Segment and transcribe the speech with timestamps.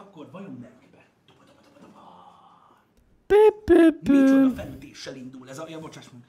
[0.00, 0.66] Akkor vajon
[4.04, 4.12] pö.
[4.12, 5.66] Micsoda felütéssel indul ez a...
[5.68, 6.22] Ja, bocsáss meg.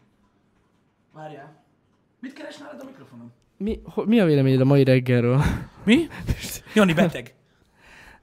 [1.14, 1.64] Várjál.
[2.20, 3.32] Mit keres nálad a mikrofonom?
[3.58, 5.42] Mi, ho, mi a véleményed a mai reggelről?
[5.84, 6.08] Mi?
[6.76, 7.36] Jani beteg.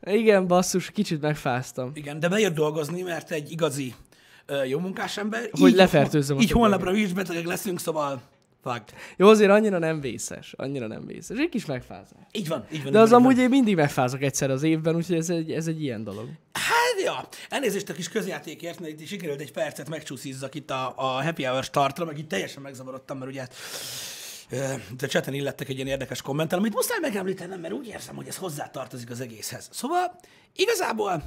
[0.00, 1.90] Igen, basszus, kicsit megfáztam.
[1.94, 3.94] Igen, de bejött dolgozni, mert egy igazi
[4.46, 5.50] ö, jó munkás ember.
[5.52, 8.22] Hogy lefertőzzem a Így holnapra mi is betegek leszünk, szóval
[8.70, 8.92] fuck.
[9.16, 10.52] Jó, azért annyira nem vészes.
[10.56, 11.38] Annyira nem vészes.
[11.38, 12.22] Egy kis megfázás.
[12.32, 12.92] Így van, így van.
[12.92, 15.82] De az van, amúgy én mindig megfázok egyszer az évben, úgyhogy ez egy, ez egy
[15.82, 16.28] ilyen dolog.
[16.52, 17.28] Hát, ja.
[17.48, 21.64] Elnézést a kis közjátékért, mert itt sikerült egy percet megcsúszízzak itt a, a Happy Hour
[21.64, 23.46] startra, meg itt teljesen megzavarodtam, mert ugye
[24.90, 28.28] itt a chaten illettek egy ilyen érdekes kommentel, amit muszáj megemlítenem, mert úgy érzem, hogy
[28.28, 29.68] ez hozzátartozik az egészhez.
[29.72, 30.16] Szóval
[30.54, 31.22] igazából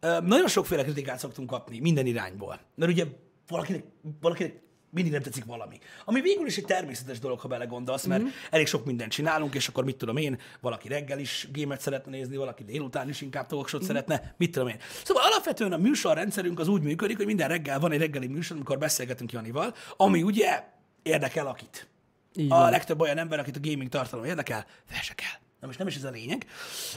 [0.00, 2.60] nagyon sokféle kritikát szoktunk kapni minden irányból.
[2.74, 3.04] Mert ugye
[3.48, 3.84] valakinek,
[4.20, 4.62] valakinek
[4.94, 5.78] mindig nem tetszik valami.
[6.04, 8.26] Ami végül is egy természetes dolog, ha belegondolsz, mert mm.
[8.50, 12.36] elég sok mindent csinálunk, és akkor mit tudom én, valaki reggel is gémet szeretne nézni,
[12.36, 13.86] valaki délután is inkább talkshow mm.
[13.86, 14.76] szeretne, mit tudom én.
[15.04, 18.78] Szóval alapvetően a műsorrendszerünk az úgy működik, hogy minden reggel van egy reggeli műsor, amikor
[18.78, 20.64] beszélgetünk Janival, ami ugye
[21.02, 21.88] érdekel akit.
[22.34, 22.70] Így a van.
[22.70, 25.42] legtöbb olyan ember, akit a gaming tartalom érdekel, felse kell.
[25.60, 26.46] Na most nem is ez a lényeg.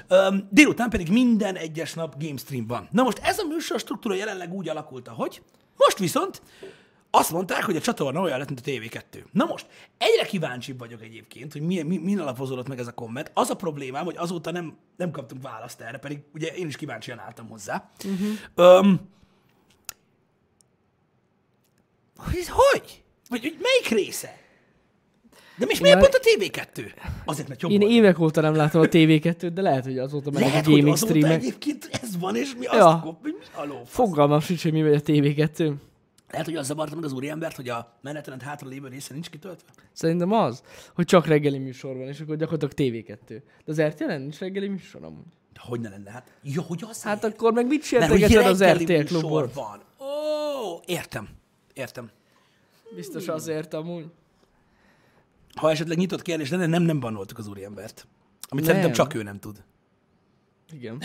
[0.10, 2.88] Üm, délután pedig minden egyes nap game stream van.
[2.92, 5.42] Na most ez a műsor struktúra jelenleg úgy alakult, ahogy
[5.78, 6.42] most viszont
[7.12, 9.24] azt mondták, hogy a csatorna olyan lett, mint a TV2.
[9.32, 9.66] Na most,
[9.98, 13.32] egyre kíváncsibb vagyok egyébként, hogy milyen, mi, min alapozódott meg ez a komment.
[13.34, 17.20] Az a problémám, hogy azóta nem, nem kaptunk választ erre, pedig ugye én is kíváncsian
[17.20, 17.90] álltam hozzá.
[18.06, 18.80] Uh-huh.
[18.80, 19.00] Um,
[22.18, 23.04] hogy ez hogy?
[23.30, 24.38] Vagy hogy melyik része?
[25.58, 26.92] De most miért pont a TV2?
[27.26, 27.92] Azért, mert jobb Én volt.
[27.92, 31.32] évek óta nem látom a TV2-t, de lehet, hogy azóta a Lehet, hogy gaming streamek.
[31.32, 32.84] egyébként ez van, és mi azt Ja.
[32.84, 32.96] ja.
[33.22, 33.90] hogy mi a lófasz?
[33.90, 35.74] Fogalmam sincs, hogy mi vagy a TV2.
[36.32, 39.68] Lehet, hogy az zavarta meg az úriembert, hogy a menetrend hátra lévő része nincs kitöltve?
[39.94, 40.62] Szerintem az,
[40.96, 43.28] hogy csak reggeli műsor van, és akkor gyakorlatilag TV2.
[43.66, 45.26] De az RTL-en nincs reggeli műsor amúgy.
[45.54, 46.12] De hogy ne lenne?
[46.12, 49.50] Hát, jó, hogy az Hát akkor meg mit sértegeted az RTL klubból?
[49.54, 49.82] van.
[50.08, 51.30] Ó, értem.
[51.74, 52.10] Értem.
[52.96, 54.06] Biztos azért amúgy.
[55.56, 58.08] Ha esetleg nyitott kérdés lenne, nem, nem bannoltuk az úriembert.
[58.50, 58.74] Amit Nem.
[58.74, 59.64] szerintem csak ő nem tud.
[60.74, 60.98] Igen.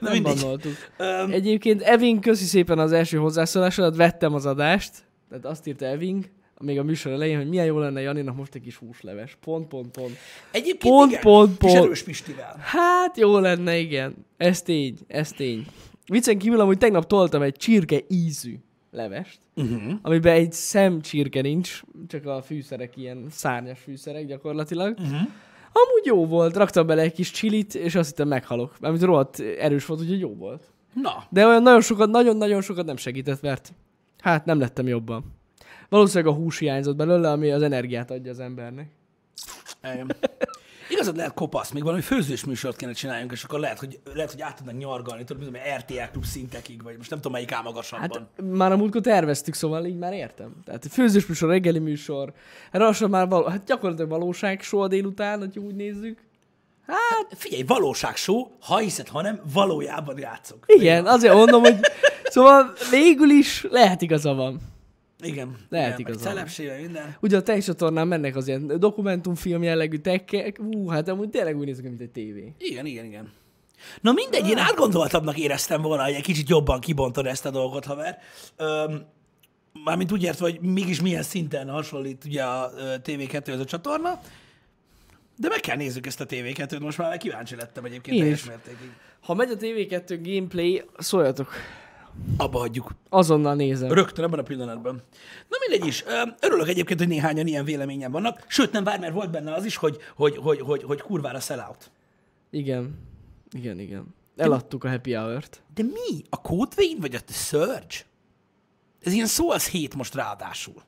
[0.00, 0.72] Na Nem bannoltuk.
[0.96, 4.92] Öm, Egyébként Eving, köszi szépen az első hozzászólásodat, vettem az adást,
[5.28, 6.24] tehát azt írta Eving,
[6.60, 9.36] még a műsor elején, hogy milyen jó lenne Janinak most egy kis húsleves.
[9.40, 10.16] Pont, pont, pont.
[10.50, 11.74] Egyébként Pont, igen, pont, pont.
[11.74, 12.56] erős Pistivel.
[12.60, 14.14] Hát jó lenne, igen.
[14.36, 15.66] Ez tény, ez tény.
[16.06, 18.54] Viccen kívül amúgy tegnap toltam egy csirke ízű
[18.90, 19.92] levest, Uh-huh.
[20.02, 24.98] amiben egy szem csirke nincs, csak a fűszerek ilyen szárnyas fűszerek gyakorlatilag.
[24.98, 25.20] Uh-huh.
[25.72, 28.74] Amúgy jó volt, raktam bele egy kis csilit, és azt hittem meghalok.
[28.80, 30.62] Amit rohadt erős volt, úgyhogy jó volt.
[30.94, 33.72] Na, De olyan nagyon sokat, nagyon-nagyon sokat nem segített, mert
[34.18, 35.24] hát nem lettem jobban.
[35.88, 38.90] Valószínűleg a hús hiányzott belőle, ami az energiát adja az embernek.
[40.88, 44.40] Igazad lehet kopasz, még valami főzős műsort kéne csináljunk, és akkor lehet, hogy, lehet, hogy
[44.40, 48.28] át tudnak nyargalni, mint amilyen RTL klub szintekig, vagy most nem tudom, melyik áll magasabban.
[48.36, 50.52] Hát már a múltkor terveztük, szóval így már értem.
[50.64, 52.32] Tehát főzős műsor, reggeli műsor,
[52.72, 56.26] hát lassan már való, hát gyakorlatilag valóság soha délután, hogy úgy nézzük.
[56.86, 58.14] Hát Figyelj, valóság
[58.60, 60.64] ha hiszed, ha nem, valójában játszok.
[60.66, 61.76] igen, azért mondom, hogy
[62.24, 64.60] szóval végül is lehet igaza van.
[65.22, 65.56] Igen.
[65.68, 66.22] Lehet igen, van.
[66.22, 67.16] Celebsége, minden.
[67.20, 71.66] Ugye a teljes csatornán mennek az ilyen dokumentumfilm jellegű tekkek, ú, hát amúgy tényleg úgy
[71.66, 72.54] néznek, mint egy tévé.
[72.58, 73.32] Igen, igen, igen.
[74.00, 78.18] Na mindegy, én átgondoltabbnak éreztem volna, hogy egy kicsit jobban kibontod ezt a dolgot, haver.
[78.56, 79.06] Öm,
[79.84, 84.20] mármint úgy értve, hogy mégis milyen szinten hasonlít ugye a ö, TV2 ez a csatorna,
[85.36, 88.90] de meg kell nézzük ezt a TV2-t, most már kíváncsi lettem egyébként Én teljes mértékig.
[89.20, 91.52] Ha megy a TV2 gameplay, szóljatok.
[92.36, 92.94] Abba hagyjuk.
[93.08, 93.92] Azonnal nézem.
[93.92, 95.02] Rögtön ebben a pillanatban.
[95.48, 96.04] Na mindegy is.
[96.40, 98.44] Örülök egyébként, hogy néhányan ilyen véleményen vannak.
[98.46, 101.90] Sőt, nem várj, mert volt benne az is, hogy, hogy, hogy, hogy, hogy kurvára sellout.
[102.50, 102.98] Igen.
[103.50, 104.14] Igen, igen.
[104.36, 105.62] Eladtuk a happy hour-t.
[105.74, 106.22] De mi?
[106.28, 107.96] A Code vagy a Surge?
[109.02, 110.82] Ez ilyen szó az hét most ráadásul.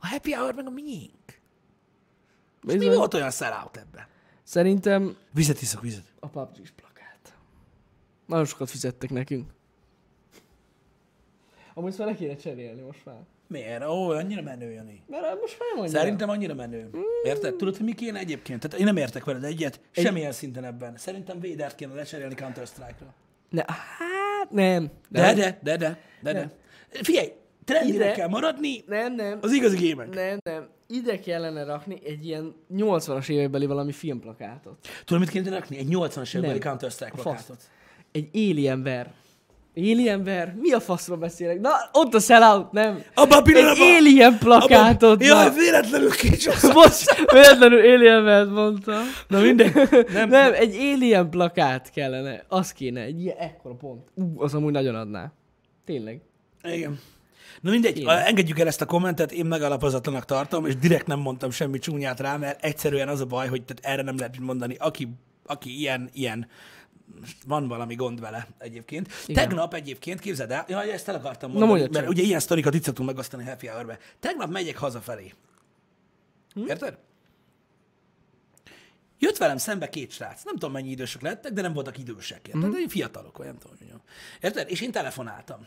[0.00, 1.40] A Happy Hour meg a miénk.
[2.62, 4.06] Mi volt olyan sellout ebben?
[4.42, 6.04] Szerintem Vizet iszok, vizet.
[6.20, 6.89] a PUBG-s plakát.
[8.30, 9.50] Nagyon sokat fizettek nekünk.
[11.74, 13.18] Amúgy szóval le kéne cserélni most már.
[13.46, 13.84] Miért?
[13.84, 15.02] Ó, annyira menő, Jani.
[15.06, 15.98] Mert most már annyira.
[15.98, 16.90] Szerintem annyira menő.
[17.24, 17.54] Érted?
[17.54, 18.60] Tudod, hogy mi kéne egyébként?
[18.60, 20.96] Tehát én nem értek veled egyet, semmilyen szinten ebben.
[20.96, 23.14] Szerintem Védert kéne lecserélni Counter-Strike-ra.
[23.50, 24.90] Ne, hát nem.
[25.08, 26.50] De, de, de, de, de, de.
[27.02, 27.32] Figyelj,
[27.64, 29.38] trendire Ide- kell maradni, Nem, nem.
[29.42, 30.14] az igazi gémek.
[30.14, 30.68] Nem, nem.
[30.86, 34.88] Ide kellene rakni egy ilyen 80-as évekbeli valami filmplakátot.
[35.04, 35.76] Tudod, mit kéne rakni?
[35.78, 36.58] Egy 80-as évekbeli.
[36.58, 37.50] Counter-Strike A fasz.
[38.12, 39.12] Egy Alienware
[39.76, 40.56] Alienware?
[40.60, 41.60] Mi a faszról beszélek?
[41.60, 43.02] Na, ott a sellout, nem?
[43.14, 43.86] Abban a pillanatban...
[43.86, 45.22] Egy Alien plakátot.
[45.22, 45.52] Jaj, na.
[45.52, 46.72] véletlenül kicsúszott.
[46.82, 49.00] Most véletlenül Alienware mondta.
[49.28, 49.72] Na mindegy.
[50.12, 52.44] Nem, Nem, egy Alien plakát kellene.
[52.48, 54.08] Az kéne, egy ilyen ekkora pont.
[54.14, 55.32] Ú, az amúgy nagyon adná.
[55.84, 56.20] Tényleg.
[56.62, 56.98] Igen.
[57.60, 58.08] Na mindegy, Én.
[58.08, 62.36] engedjük el ezt a kommentet, én megalapozatlanak tartom, és direkt nem mondtam semmi csúnyát rá,
[62.36, 65.08] mert egyszerűen az a baj, hogy tehát erre nem lehet mondani, aki,
[65.46, 66.46] aki ilyen, ilyen,
[67.46, 69.08] van valami gond vele egyébként.
[69.26, 69.48] Igen.
[69.48, 72.14] Tegnap egyébként, képzeld el, ja, ezt el akartam Na, mondani, mondjad mert csak.
[72.14, 73.98] ugye ilyen sztorikat itt szoktunk megosztani Happy Hour-be.
[74.20, 75.32] Tegnap megyek hazafelé.
[76.54, 76.66] Hm?
[76.66, 76.98] Érted?
[79.18, 80.44] Jött velem szembe két srác.
[80.44, 82.48] Nem tudom, mennyi idősek lettek, de nem voltak idősek.
[82.48, 82.64] Érted?
[82.64, 82.84] Mm.
[82.86, 84.02] Fiatalok, nem tudom.
[84.40, 84.70] Érted?
[84.70, 85.66] És én telefonáltam.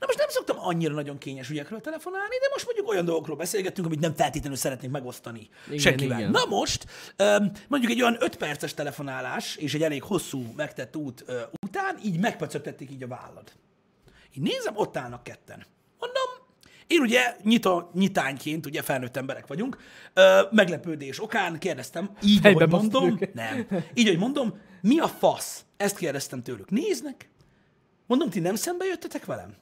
[0.00, 3.86] Na most nem szoktam annyira nagyon kényes ügyekről telefonálni, de most mondjuk olyan dolgokról beszélgettünk,
[3.86, 6.18] amit nem feltétlenül szeretnék megosztani Igen, senkivel.
[6.18, 6.30] igen.
[6.30, 6.86] Na most,
[7.68, 11.24] mondjuk egy olyan 5 perces telefonálás és egy elég hosszú megtett út
[11.66, 13.52] után így megpacögtették így a vállad.
[14.36, 15.64] Így nézem, ott állnak ketten.
[15.98, 16.22] Mondom,
[16.86, 19.76] én ugye nyitó, nyitányként, ugye felnőtt emberek vagyunk,
[20.12, 23.34] ö, meglepődés okán kérdeztem, így, Fejbe basztad mondom, őket.
[23.34, 25.64] nem, így, ahogy mondom, mi a fasz?
[25.76, 26.70] Ezt kérdeztem tőlük.
[26.70, 27.30] Néznek?
[28.06, 29.54] Mondom, ti nem szembe jöttetek velem?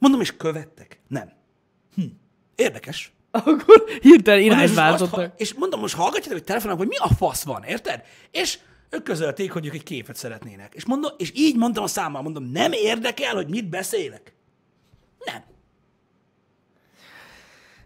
[0.00, 1.00] Mondom, és követtek?
[1.08, 1.32] Nem.
[1.94, 2.02] Hm.
[2.54, 3.12] Érdekes.
[3.30, 5.40] Akkor hirtelen irányt váltottak.
[5.40, 8.02] és mondom, most hallgatjátok, hogy telefonálok, hogy mi a fasz van, érted?
[8.30, 8.58] És
[8.90, 10.74] ők közölték, hogy ők egy képet szeretnének.
[10.74, 14.34] És, mondom, és így mondtam a számmal, mondom, nem érdekel, hogy mit beszélek?
[15.24, 15.44] Nem.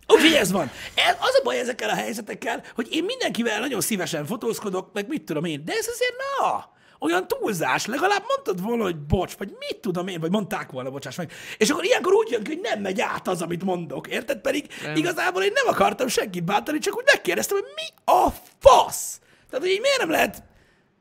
[0.07, 0.71] Úgyhogy ez van.
[0.95, 5.23] Ez, az a baj ezekkel a helyzetekkel, hogy én mindenkivel nagyon szívesen fotózkodok, meg mit
[5.23, 6.74] tudom én, de ez azért na,
[7.05, 11.17] olyan túlzás, legalább mondtad volna, hogy bocs, vagy mit tudom én, vagy mondták volna, bocsáss
[11.17, 11.33] meg.
[11.57, 14.41] És akkor ilyenkor úgy jön ki, hogy nem megy át az, amit mondok, érted?
[14.41, 14.97] Pedig nem.
[14.97, 18.29] igazából én nem akartam senkit bántani, csak úgy megkérdeztem, hogy mi a
[18.59, 19.21] fasz?
[19.51, 20.43] Tehát, hogy így miért nem lehet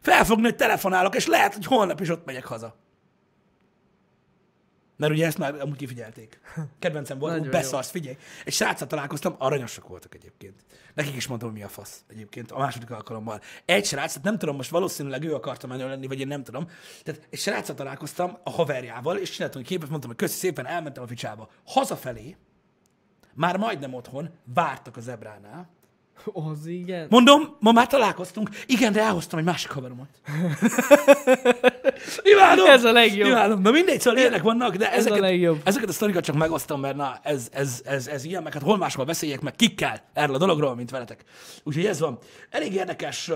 [0.02, 2.82] felfogni, hogy telefonálok, és lehet, hogy holnap is ott megyek haza.
[4.98, 6.40] Mert ugye ezt már amúgy kifigyelték.
[6.80, 8.18] Kedvencem volt, beszarsz, figyelj.
[8.46, 10.64] Egy sráccal találkoztam, aranyosak voltak egyébként.
[10.94, 13.42] Nekik is mondtam, hogy mi a fasz egyébként a második alkalommal.
[13.66, 16.70] Egy srác, nem tudom, most valószínűleg ő akarta menő lenni, vagy én nem tudom.
[17.04, 21.04] Tehát egy sráccal találkoztam a haverjával, és csináltam egy képet, mondtam, hogy köszi szépen, elmentem
[21.04, 21.50] a ficsába.
[21.66, 22.38] Hazafelé,
[23.34, 25.70] már majdnem otthon, vártak az ebránál.
[26.52, 27.08] Az igen.
[27.10, 28.50] Mondom, ma már találkoztunk.
[28.66, 30.08] Igen, de elhoztam egy másik haveromat.
[32.34, 32.70] Imádom!
[32.70, 33.28] Ez a legjobb.
[33.28, 33.62] Imádom.
[33.62, 35.62] Na mindegy, szóval ilyenek vannak, de Ez a ezeket, legjobb.
[35.64, 38.78] ezeket a sztorikat csak megosztom, mert na, ez, ez, ez, ez ilyen, meg hát hol
[38.78, 41.24] máshol beszéljek meg kikkel erről a dologról, mint veletek.
[41.64, 42.18] Úgyhogy ez van.
[42.50, 43.32] Elég érdekes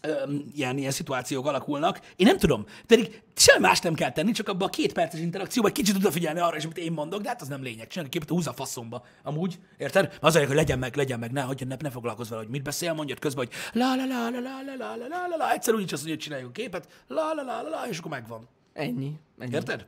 [0.00, 2.00] öm, ilyen, ilyen szituációk alakulnak.
[2.16, 5.70] Én nem tudom, pedig semmi más nem kell tenni, csak abban a két perces interakcióban
[5.70, 7.86] egy kicsit odafigyelni arra is, amit én mondok, de hát az nem lényeg.
[7.86, 9.04] Csinálni képet, húzza a faszomba.
[9.22, 10.18] Amúgy, érted?
[10.20, 12.92] Az hogy legyen meg, legyen meg, ne hagyjon, ne, ne foglalkozz vele, hogy mit beszél,
[12.92, 15.92] mondjad közben, hogy la la la la la la la la la la egyszer úgyis
[15.92, 18.48] azt mondja, hogy csináljuk a képet, la la la la la, és akkor megvan.
[18.72, 19.12] Ennyi.
[19.38, 19.54] Ennyi.
[19.54, 19.86] Érted?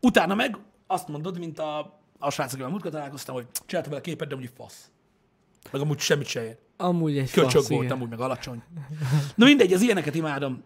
[0.00, 4.28] Utána meg azt mondod, mint a, a srác, akivel múltkor találkoztam, hogy csináltam vele képet,
[4.28, 4.90] de úgy fasz.
[5.70, 6.56] Meg amúgy semmit se ér.
[6.82, 7.96] Amúgy egy Köcsög fasz, volt, igen.
[7.96, 8.62] amúgy meg alacsony.
[9.34, 10.62] Na mindegy, az ilyeneket imádom.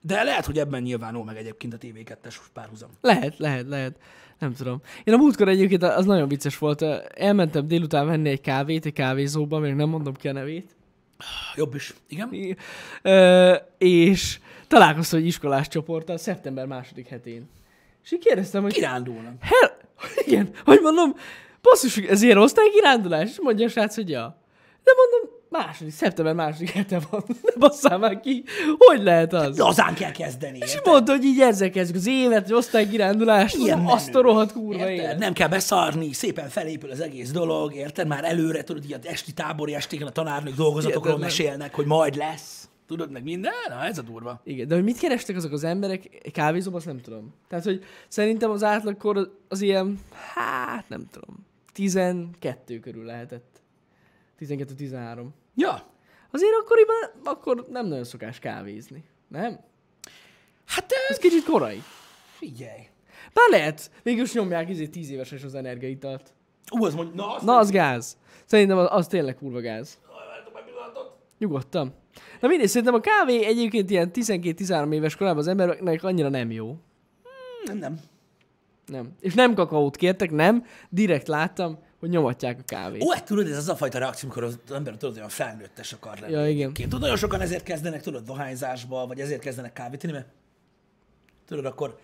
[0.00, 2.90] De lehet, hogy ebben nyilvánul meg egyébként a TV2-es párhuzam.
[3.00, 3.96] Lehet, lehet, lehet.
[4.38, 4.80] Nem tudom.
[5.04, 6.82] Én a múltkor egyébként az nagyon vicces volt.
[7.14, 10.76] Elmentem délután venni egy kávét egy kávézóba, még nem mondom ki a nevét.
[11.54, 11.94] Jobb is.
[12.08, 12.28] Igen?
[12.32, 12.56] I-
[13.02, 14.38] Ö, és
[14.68, 17.48] találkoztam egy iskolás csoporttal szeptember második hetén.
[18.04, 19.34] És így kérdeztem, hogy Kirándulnak.
[19.40, 19.76] Hel...
[20.26, 21.14] Igen, hogy mondom,
[21.62, 23.30] basszus, ez ilyen osztálykirándulás?
[23.30, 24.38] És mondja a srác, hogy ja.
[24.84, 27.24] De mondom, második, szeptember második hete van.
[27.42, 28.44] Ne basszál már ki.
[28.78, 29.58] Hogy lehet az?
[29.58, 30.58] Lazán kell kezdeni.
[30.58, 30.92] És érted?
[30.92, 33.54] mondta, hogy így ezzel kezdjük az évet, hogy osztálykirándulás.
[33.54, 34.24] Ilyen Mondom, azt a menő.
[34.24, 34.94] rohadt kurva Érted?
[35.04, 35.18] élet.
[35.18, 38.06] Nem kell beszarni, szépen felépül az egész dolog, érted?
[38.06, 41.46] Már előre, tudod, ilyen esti tábori estéken a tanárnők dolgozatokról Hihetetlen.
[41.48, 42.68] mesélnek, hogy majd lesz.
[42.86, 43.52] Tudod, meg minden?
[43.68, 44.40] Na, ez a durva.
[44.44, 47.34] Igen, de hogy mit kerestek azok az emberek egy kávézóban, azt nem tudom.
[47.48, 49.98] Tehát, hogy szerintem az átlagkor az, az ilyen,
[50.34, 53.49] hát nem tudom, 12 körül lehetett.
[54.40, 55.26] 12-13.
[55.54, 55.82] Ja.
[56.30, 59.04] Azért akkoriban, akkor nem nagyon szokás kávézni.
[59.28, 59.60] Nem?
[60.66, 61.18] Hát, Ez ez...
[61.18, 61.82] kicsit korai.
[62.38, 62.88] figyelj.
[63.32, 66.32] Bár lehet, végülis nyomják izé 10 éveses az energiaitalt.
[66.78, 68.16] Ú, az mondja, na, azt Na, az gáz.
[68.44, 69.98] Szerintem az, az tényleg kurva gáz.
[71.38, 71.94] Nyugodtan.
[72.40, 76.76] Na mindegy, szerintem a kávé egyébként ilyen 12-13 éves korában az embereknek annyira nem jó.
[77.64, 78.00] Nem, nem.
[78.86, 79.12] Nem.
[79.20, 80.64] És nem kakaót kértek, nem.
[80.88, 83.02] Direkt láttam, hogy nyomatják a kávét.
[83.02, 86.18] Ó, hát tudod, ez az a fajta reakció, amikor az ember tudod, olyan felnőttes akar
[86.18, 86.32] lenni.
[86.32, 86.50] Ja, igen.
[86.50, 86.88] egyébként.
[86.88, 90.28] Tudod, nagyon sokan ezért kezdenek, tudod, dohányzásba, vagy ezért kezdenek kávét inni, mert
[91.46, 91.98] tudod, akkor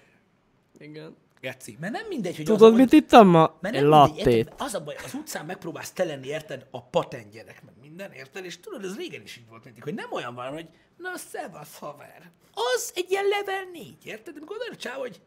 [0.78, 1.16] Igen.
[1.40, 1.76] geci.
[1.80, 3.56] Mert nem mindegy, hogy Tudod, az, mit ittam ma?
[3.60, 4.26] Mert nem mindegy, lattét.
[4.26, 4.54] érted?
[4.58, 8.12] Az a baj, az utcán megpróbálsz te lenni, érted, a patent gyerek, meg minden, minden,
[8.12, 8.44] érted?
[8.44, 11.78] És tudod, ez régen is így volt mindig, hogy nem olyan van, hogy na, szevasz,
[11.78, 12.30] haver.
[12.54, 14.36] Az egy ilyen level 4, érted?
[14.36, 15.20] Amikor oda csáv, hogy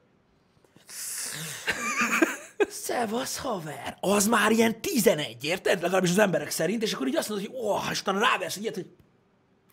[2.67, 3.97] Szevasz, haver!
[3.99, 5.81] Az már ilyen 11, érted?
[5.81, 8.75] Legalábbis az emberek szerint, és akkor így azt mondod, hogy ó, és utána ráversz ilyet,
[8.75, 8.89] hogy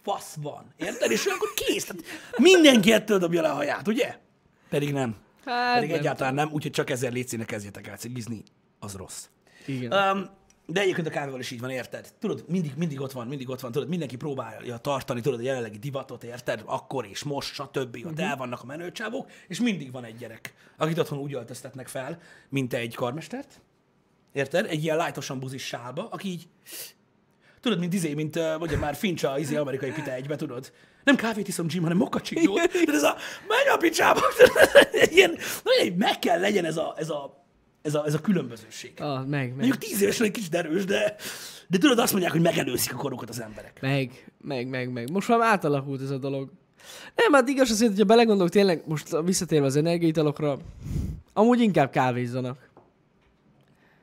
[0.02, 1.10] fasz van, érted?
[1.10, 1.84] És akkor kész.
[1.84, 2.02] Tehát
[2.36, 4.16] mindenki ettől dobja le a haját, ugye?
[4.68, 5.16] Pedig nem.
[5.44, 8.42] Hát Pedig nem egyáltalán nem, úgyhogy csak ezzel létszínek kezdjetek el cigizni,
[8.78, 9.24] az rossz.
[9.66, 9.92] Igen.
[9.92, 10.30] Um,
[10.66, 12.12] de egyébként a kávéval is így van, érted?
[12.18, 15.78] Tudod, mindig, mindig ott van, mindig ott van, tudod, mindenki próbálja tartani, tudod, a jelenlegi
[15.78, 16.62] divatot, érted?
[16.64, 17.98] Akkor és most, stb.
[18.06, 22.18] Ott el vannak a menőcsávok, és mindig van egy gyerek, akit otthon úgy öltöztetnek fel,
[22.48, 23.60] mint egy karmestert,
[24.32, 24.66] érted?
[24.66, 26.48] Egy ilyen lájtosan buzis sálba, aki így,
[27.60, 30.72] tudod, mint izé, mint, mondja már Finch a izé amerikai pite egybe, tudod?
[31.04, 32.60] Nem kávét iszom, Jim, hanem mokacsinyót.
[32.86, 33.16] De ez a,
[33.48, 34.20] menj a picsába!
[35.14, 37.45] Ilyen, nagyon, meg kell legyen ez a, ez a,
[37.86, 38.92] ez a, ez a különbözőség.
[38.98, 41.14] Ah, meg, meg, Mondjuk tíz évesen egy kicsit erős, de,
[41.68, 43.78] de tudod, azt mondják, hogy megelőzik a korukat az emberek.
[43.80, 45.10] meg, meg, meg, meg.
[45.10, 46.50] Most már átalakult ez a dolog.
[47.14, 50.58] Nem, hát igaz azért, hogyha belegondolok, tényleg most visszatérve az energiaitalokra,
[51.32, 52.70] amúgy inkább kávézzanak.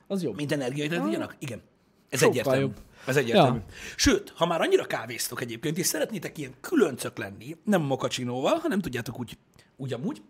[0.07, 0.35] Az jobb.
[0.35, 1.35] Mint energiait vigyanak?
[1.39, 1.61] Igen.
[2.09, 2.61] Ez Sokkal egyértelmű.
[2.61, 2.75] jobb.
[3.05, 3.57] Ez egyértelmű.
[3.57, 3.65] Ja.
[3.95, 9.19] Sőt, ha már annyira kávéztok egyébként, és szeretnétek ilyen különcök lenni, nem mokacsinóval, hanem tudjátok
[9.19, 9.37] úgy,
[9.77, 10.21] úgy amúgy,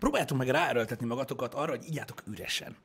[0.00, 2.76] próbáljátok meg ráerőltetni magatokat arra, hogy igyatok üresen.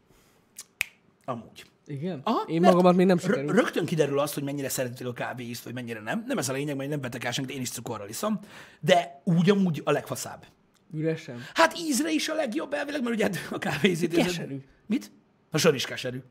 [1.25, 1.65] Amúgy.
[1.87, 2.21] Igen?
[2.23, 3.51] Aha, Én magamat még nem rö- sikerült.
[3.55, 6.23] Rögtön kiderül az, hogy mennyire szeretitek a kávéízt, vagy mennyire nem.
[6.27, 8.39] Nem ez a lényeg, mert nem betek el senkit, én is cukorral iszom.
[8.79, 10.45] De úgy amúgy a legfaszább.
[10.93, 11.41] Üresen.
[11.53, 14.13] Hát ízre is a legjobb elvileg, mert ugye a kávézét...
[14.15, 14.63] Keserű.
[14.85, 15.11] Mit?
[15.51, 16.21] A sör is keserű.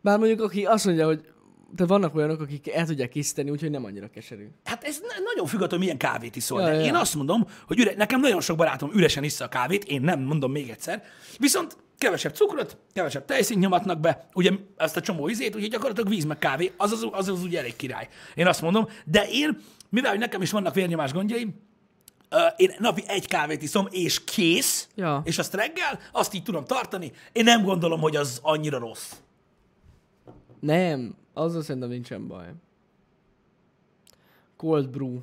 [0.00, 1.32] Bár mondjuk, aki azt mondja, hogy
[1.76, 4.48] de vannak olyanok, akik el tudják készíteni, úgyhogy nem annyira keserű.
[4.64, 6.60] Hát ez nagyon függ attól, milyen kávét iszol.
[6.60, 6.84] Ja, de ja.
[6.84, 10.20] én azt mondom, hogy üre, nekem nagyon sok barátom üresen issza a kávét, én nem,
[10.20, 11.02] mondom még egyszer.
[11.38, 16.24] Viszont kevesebb cukrot, kevesebb tejszínt nyomatnak be, ugye azt a csomó izét, úgyhogy gyakorlatilag víz
[16.24, 18.08] meg kávé, az az, az, az ugye elég király.
[18.34, 21.54] Én azt mondom, de én, mivel hogy nekem is vannak vérnyomás gondjaim,
[22.56, 25.22] én napi egy kávét iszom, és kész, Ja.
[25.24, 27.12] és azt reggel, azt így tudom tartani.
[27.32, 29.12] Én nem gondolom, hogy az annyira rossz.
[30.60, 32.46] Nem, azzal szerintem nincsen baj.
[34.56, 35.18] Cold brew,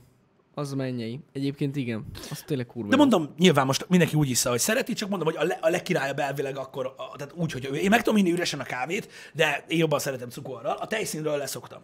[0.54, 1.20] az mennyei.
[1.34, 3.02] Egyébként igen, az tényleg kurva De jó.
[3.02, 6.20] mondom, nyilván most mindenki úgy issza, hogy szereti, csak mondom, hogy a, le, a legkirályabb
[6.20, 9.78] elvileg akkor, a, tehát úgy, hogy én meg tudom inni üresen a kávét, de én
[9.78, 10.76] jobban szeretem cukorral.
[10.76, 11.82] A tejszínről leszoktam.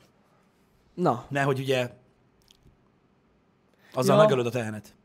[0.93, 1.89] Na, Nehogy ugye
[3.93, 4.21] azzal ja.
[4.21, 4.95] megölöd a tehenet.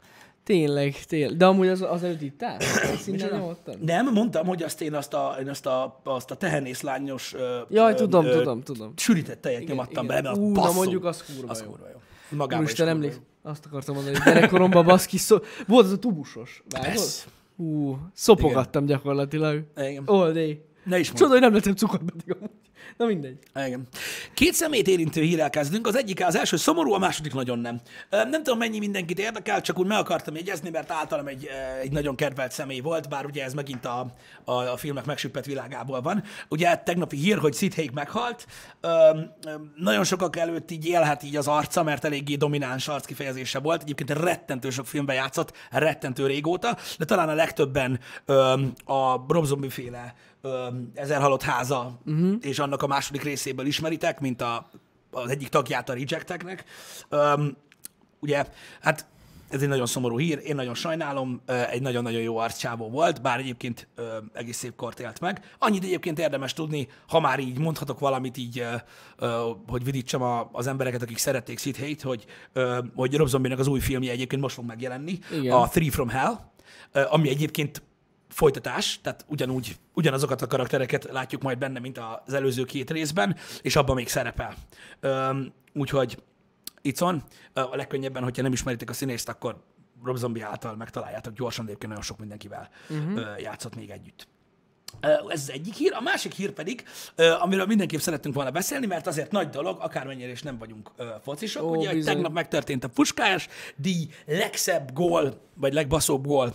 [0.44, 1.36] Tényleg, tényleg.
[1.36, 2.20] De amúgy az, az előtt
[3.06, 3.36] Micsoda?
[3.36, 3.78] nyomottan?
[3.84, 7.34] Nem, mondtam, hogy azt én azt a, én azt a, azt a tehenészlányos
[7.68, 8.92] Jaj, ö, tudom, ö, tudom, tudom.
[8.96, 10.72] sürített tejet nyomattam bele, mert Ú, basszó.
[10.72, 11.70] mondjuk az kurva az jó.
[11.70, 12.00] kurva jó.
[12.28, 13.50] Magában Úristen, is kurva emlék, jó.
[13.50, 15.36] azt akartam mondani, hogy gyerekkoromban baszki szó...
[15.66, 17.02] Volt az a tubusos, vágod?
[17.56, 19.64] Ú, szopogattam gyakorlatilag.
[19.76, 20.02] Igen.
[20.06, 20.64] All day.
[20.84, 21.12] Ne is.
[21.12, 22.50] Csoda, hogy nem lettem cukorbeteg amúgy.
[22.96, 23.38] Na mindegy.
[23.66, 23.88] Igen.
[24.34, 25.86] Két szemét érintő hírrel kezdünk.
[25.86, 27.80] Az egyik az első szomorú, a második nagyon nem.
[28.10, 31.48] Nem tudom, mennyi mindenkit érdekel, csak úgy meg akartam jegyezni, mert általam egy,
[31.82, 34.06] egy nagyon kedvelt személy volt, bár ugye ez megint a,
[34.44, 36.22] a, a filmek megsüppett világából van.
[36.48, 38.46] Ugye tegnapi hír, hogy Haig meghalt.
[39.76, 43.82] Nagyon sokak előtt így élhet így az arca, mert eléggé domináns arckifejezése volt.
[43.82, 48.00] Egyébként rettentő sok filmben játszott, rettentő régóta, de talán a legtöbben
[48.84, 50.14] a Rob Zombie féle
[50.94, 52.34] Ezer halott háza uh-huh.
[52.40, 54.70] és annak a második részéből ismeritek, mint a,
[55.10, 56.64] az egyik tagját a Rejecteknek.
[57.08, 57.56] Öm,
[58.20, 58.46] ugye,
[58.80, 59.06] hát
[59.52, 63.88] ez egy nagyon szomorú hír, én nagyon sajnálom, egy nagyon-nagyon jó arccsávó volt, bár egyébként
[64.32, 65.54] egész szép kort élt meg.
[65.58, 68.64] Annyit egyébként érdemes tudni, ha már így mondhatok valamit így,
[69.66, 72.24] hogy vidítsam a, az embereket, akik szerették Hate, hogy,
[72.94, 75.52] hogy Rob Zombie-nek az új filmje egyébként most fog megjelenni, Igen.
[75.52, 76.38] a Three from Hell,
[76.92, 77.82] ami egyébként
[78.32, 83.76] folytatás, tehát ugyanúgy, ugyanazokat a karaktereket látjuk majd benne, mint az előző két részben, és
[83.76, 84.54] abban még szerepel.
[85.72, 86.22] Úgyhogy
[86.82, 87.24] itt van.
[87.52, 89.64] Ö, A legkönnyebben, hogyha nem ismeritek a színészt, akkor
[90.04, 93.40] Rob Zombie által megtaláljátok gyorsan, de egyébként nagyon sok mindenkivel uh-huh.
[93.40, 94.28] játszott még együtt.
[95.00, 95.92] Ez az egyik hír.
[95.94, 96.84] A másik hír pedig,
[97.40, 100.90] amiről mindenképp szerettünk volna beszélni, mert azért nagy dolog, akármennyire is nem vagyunk
[101.22, 101.62] focisok.
[101.62, 102.14] Ó, Ugye, hogy bizony.
[102.14, 106.54] tegnap megtörtént a Puskás díj legszebb gól, vagy legbaszóbb gól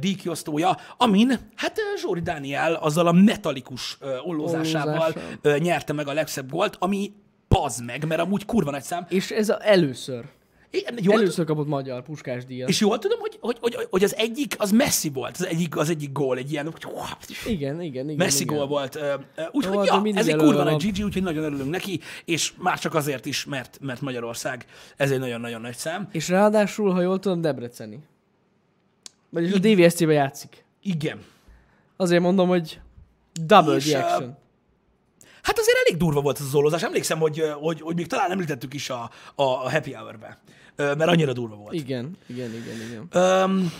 [0.00, 5.22] díjkiosztója, amin hát Zsóri Dániel azzal a metalikus ollózásával Ollózással.
[5.42, 7.12] ö, nyerte meg a legszebb gólt, ami
[7.48, 9.06] pazd meg, mert amúgy kurva nagy szám.
[9.08, 10.24] És ez a először.
[10.96, 12.68] Jól, Először kapott magyar puskás díjat.
[12.68, 15.90] és jól tudom, hogy, hogy, hogy, hogy, az egyik, az Messi volt, az egyik, az
[15.90, 16.74] egyik gól, egy ilyen,
[17.46, 18.16] Igen, igen, igen.
[18.16, 18.56] Messzi igen.
[18.56, 18.98] gól volt.
[19.52, 23.26] Úgyhogy ja, ez egy kurva nagy GG, úgyhogy nagyon örülünk neki, és már csak azért
[23.26, 24.64] is, mert, mert Magyarország,
[24.96, 26.08] ez egy nagyon-nagyon nagy szám.
[26.12, 27.98] És ráadásul, ha jól tudom, Debreceni.
[29.30, 30.64] Vagyis a DVSC-be játszik.
[30.82, 31.22] Igen.
[31.96, 32.80] Azért mondom, hogy
[33.32, 34.38] double És, the ö, action.
[35.42, 36.82] Hát azért elég durva volt ez az ollózás.
[36.82, 40.38] Emlékszem, hogy, hogy, hogy még talán említettük is a, a, happy hour-be,
[40.80, 41.72] mert annyira durva volt.
[41.72, 43.08] Igen, igen, igen, igen.
[43.10, 43.72] Öm,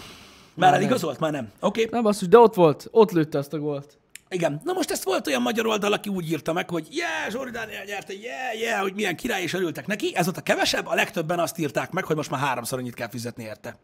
[0.54, 1.18] már eligazolt?
[1.18, 1.50] Már nem.
[1.60, 1.80] Oké.
[1.80, 1.86] Okay.
[1.92, 3.98] Nem basszus, de ott volt, ott lőtte azt a gólt.
[4.28, 4.60] Igen.
[4.64, 7.84] Na most ezt volt olyan magyar oldal, aki úgy írta meg, hogy yeah, Zsori Dániel
[7.84, 10.16] nyerte, yeah, yeah, hogy milyen király, és örültek neki.
[10.16, 13.08] Ez volt a kevesebb, a legtöbben azt írták meg, hogy most már háromszor annyit kell
[13.08, 13.78] fizetni érte.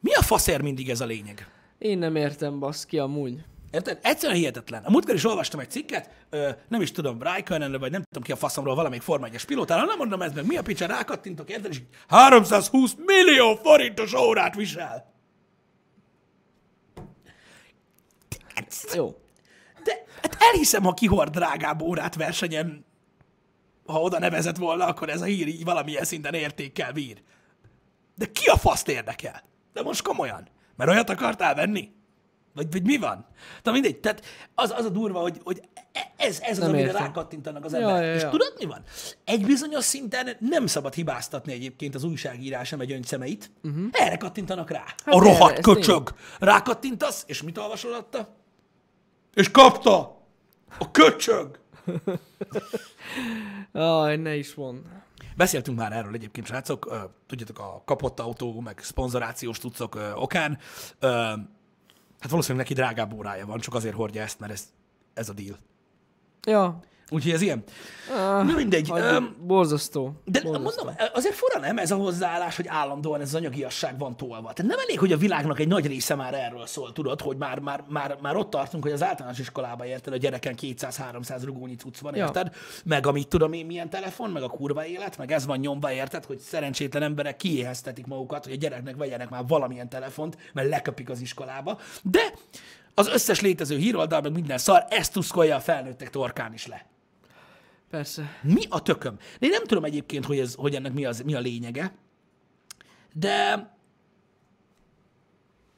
[0.00, 1.48] Mi a faszér mindig ez a lényeg?
[1.78, 3.44] Én nem értem, baszki, amúgy.
[3.70, 3.98] Érted?
[4.02, 4.84] Egyszerűen hihetetlen.
[4.84, 8.32] A múltkor is olvastam egy cikket, ö, nem is tudom, Raikkonen, vagy nem tudom ki
[8.32, 11.70] a faszomról, valamelyik Forma 1-es pilótára, nem mondom ez meg, mi a picsa, rákattintok, érted?
[11.70, 15.12] És így 320 millió forintos órát visel.
[18.94, 19.20] Jó.
[19.84, 22.84] De hát elhiszem, ha kihord drágább órát versenyen,
[23.86, 27.22] ha oda nevezett volna, akkor ez a hír így valamilyen szinten értékkel bír.
[28.14, 29.42] De ki a faszt érdekel?
[29.72, 30.48] De most komolyan.
[30.76, 31.90] Mert olyat akartál venni?
[32.54, 33.26] Vagy, vagy mi van?
[33.62, 34.22] De mindegy, tehát
[34.54, 35.60] az, az a durva, hogy, hogy
[35.92, 38.04] e- ez, ez az, Nem amire rákattintanak az Ja, emberek.
[38.04, 38.28] ja, És ja.
[38.28, 38.82] tudod, mi van?
[39.24, 43.50] Egy bizonyos szinten nem szabad hibáztatni egyébként az újságírás egy önszemeit.
[43.62, 43.84] Uh-huh.
[43.92, 44.78] Erre kattintanak rá.
[44.78, 45.26] Hát a Mhm.
[45.26, 46.14] erre, rohadt ez köcsög.
[46.38, 48.36] Rákattintasz, és mit olvasol alatta?
[49.34, 50.18] És kapta!
[50.78, 51.58] A köcsög!
[53.72, 54.82] Aj, ne is von.
[55.36, 60.58] Beszéltünk már erről egyébként, srácok, tudjátok, a kapott autó, meg szponzorációs tucok ö, okán.
[62.20, 64.72] Hát valószínűleg neki drágább órája van, csak azért hordja ezt, mert ez,
[65.14, 65.58] ez a deal.
[66.46, 66.80] Ja.
[67.10, 67.62] Úgyhogy ez ilyen.
[68.10, 68.90] Ah, Na mindegy.
[68.94, 70.12] Öm, borzasztó.
[70.24, 70.84] de borzasztó.
[70.84, 74.52] mondom, azért fura nem ez a hozzáállás, hogy állandóan ez az anyagiasság van tolva.
[74.52, 77.58] Tehát nem elég, hogy a világnak egy nagy része már erről szól, tudod, hogy már,
[77.58, 81.98] már, már, már ott tartunk, hogy az általános iskolába érted, a gyereken 200-300 rugónyi cucc
[81.98, 82.24] van, Ja.
[82.24, 82.54] érted?
[82.84, 86.24] Meg amit tudom én, milyen telefon, meg a kurva élet, meg ez van nyomva, érted,
[86.24, 91.20] hogy szerencsétlen emberek kiéheztetik magukat, hogy a gyereknek vegyenek már valamilyen telefont, mert leköpik az
[91.20, 91.78] iskolába.
[92.02, 92.20] De
[92.94, 96.84] az összes létező híroldal, meg minden szar, ezt tuszkolja a felnőttek torkán is le.
[97.90, 98.38] Persze.
[98.42, 99.16] Mi a tököm?
[99.38, 101.92] De én nem tudom egyébként, hogy, ez, hogy ennek mi, az, mi a lényege,
[103.12, 103.68] de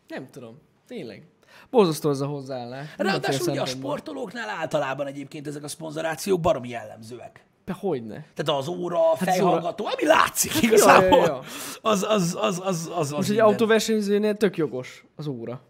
[0.09, 0.59] Nem tudom.
[0.87, 1.27] Tényleg.
[1.71, 2.89] Borzasztó ez a hozzáállás.
[2.97, 7.45] Ráadásul ugye a sportolóknál általában egyébként ezek a szponzorációk baromi jellemzőek.
[7.65, 8.27] De hogyne.
[8.35, 11.41] Tehát az óra, a az fejhallgató, ami látszik igazából, ja, ja.
[11.83, 13.47] az, az, az, az, az, az Most egy minden.
[13.47, 15.61] autóversenyzőnél tök jogos az óra.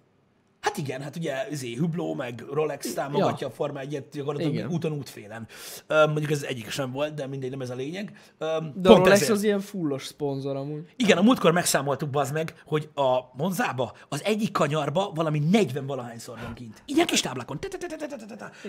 [0.63, 4.69] Hát igen, hát ugye izé, Hubló meg Rolex támogatja a Forma 1-et gyakorlatilag Igen.
[4.71, 5.47] úton útfélen.
[5.89, 8.13] Mondjuk ez egyik sem volt, de mindegy, nem ez a lényeg.
[8.39, 9.31] Öm, De a Rolex ezért.
[9.31, 10.83] az ilyen fullos szponzor amúgy.
[10.97, 16.39] Igen, a múltkor megszámoltuk bazd meg, hogy a Monzába, az egyik kanyarba valami 40 valahányszor
[16.45, 16.83] van kint.
[16.87, 17.59] Ilyen kis táblákon.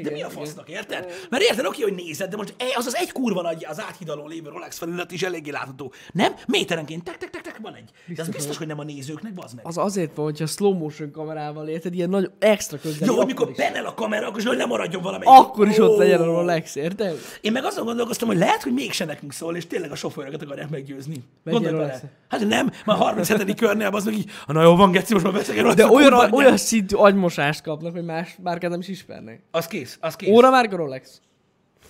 [0.01, 1.12] De mi a fasznak, érted?
[1.29, 4.27] Mert érted, oké, hogy nézed, de most e- az az egy kurva nagy, az áthidalon
[4.29, 5.93] lévő Rolex felület is eléggé látható.
[6.12, 6.34] Nem?
[6.47, 7.89] Méterenként tek tek tek tek van egy.
[8.15, 9.65] De az biztos, hogy nem a nézőknek, bazd meg.
[9.67, 13.08] Az azért van, hogyha slow motion kamerával érted, ilyen nagy extra közben.
[13.10, 13.58] Jó, hogy mikor is.
[13.58, 15.34] benel a kamera, akkor is hogy lemaradjon valamelyik.
[15.34, 17.17] Akkor is ott legyen a Rolex, érted?
[17.41, 20.69] Én meg azon gondolkoztam, hogy lehet, hogy mégse nekünk szól, és tényleg a sofőröket akarják
[20.69, 21.24] meggyőzni.
[21.46, 22.02] Gondolj bele.
[22.30, 23.56] Hát nem, már 37.
[23.56, 26.34] körnél az meg így, "Ah, na jó, van geci, most már egy De olyan, anyját."
[26.34, 29.41] olyan szintű agymosást kapnak, hogy más márkát nem is ismernek.
[29.52, 30.30] Az kész, az kész.
[30.30, 31.22] Óra márka Rolex.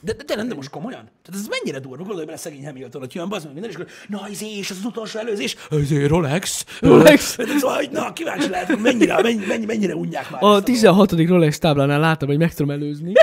[0.03, 1.09] De, de, nem, de most komolyan?
[1.23, 3.91] Tehát ez mennyire durva, gondolj bele szegény Hamilton, hogy jön, bazd meg minden, és akkor,
[4.07, 6.65] na, izé, és az, az utolsó előzés, izé, Rolex.
[6.79, 7.37] Rolex.
[7.37, 10.43] Ö, Szóval, na, kíváncsi lehet, hogy mennyire, mennyi, mennyi, mennyire unják már.
[10.43, 11.11] A ezt 16.
[11.11, 13.13] Rolex táblánál láttam, hogy meg tudom előzni.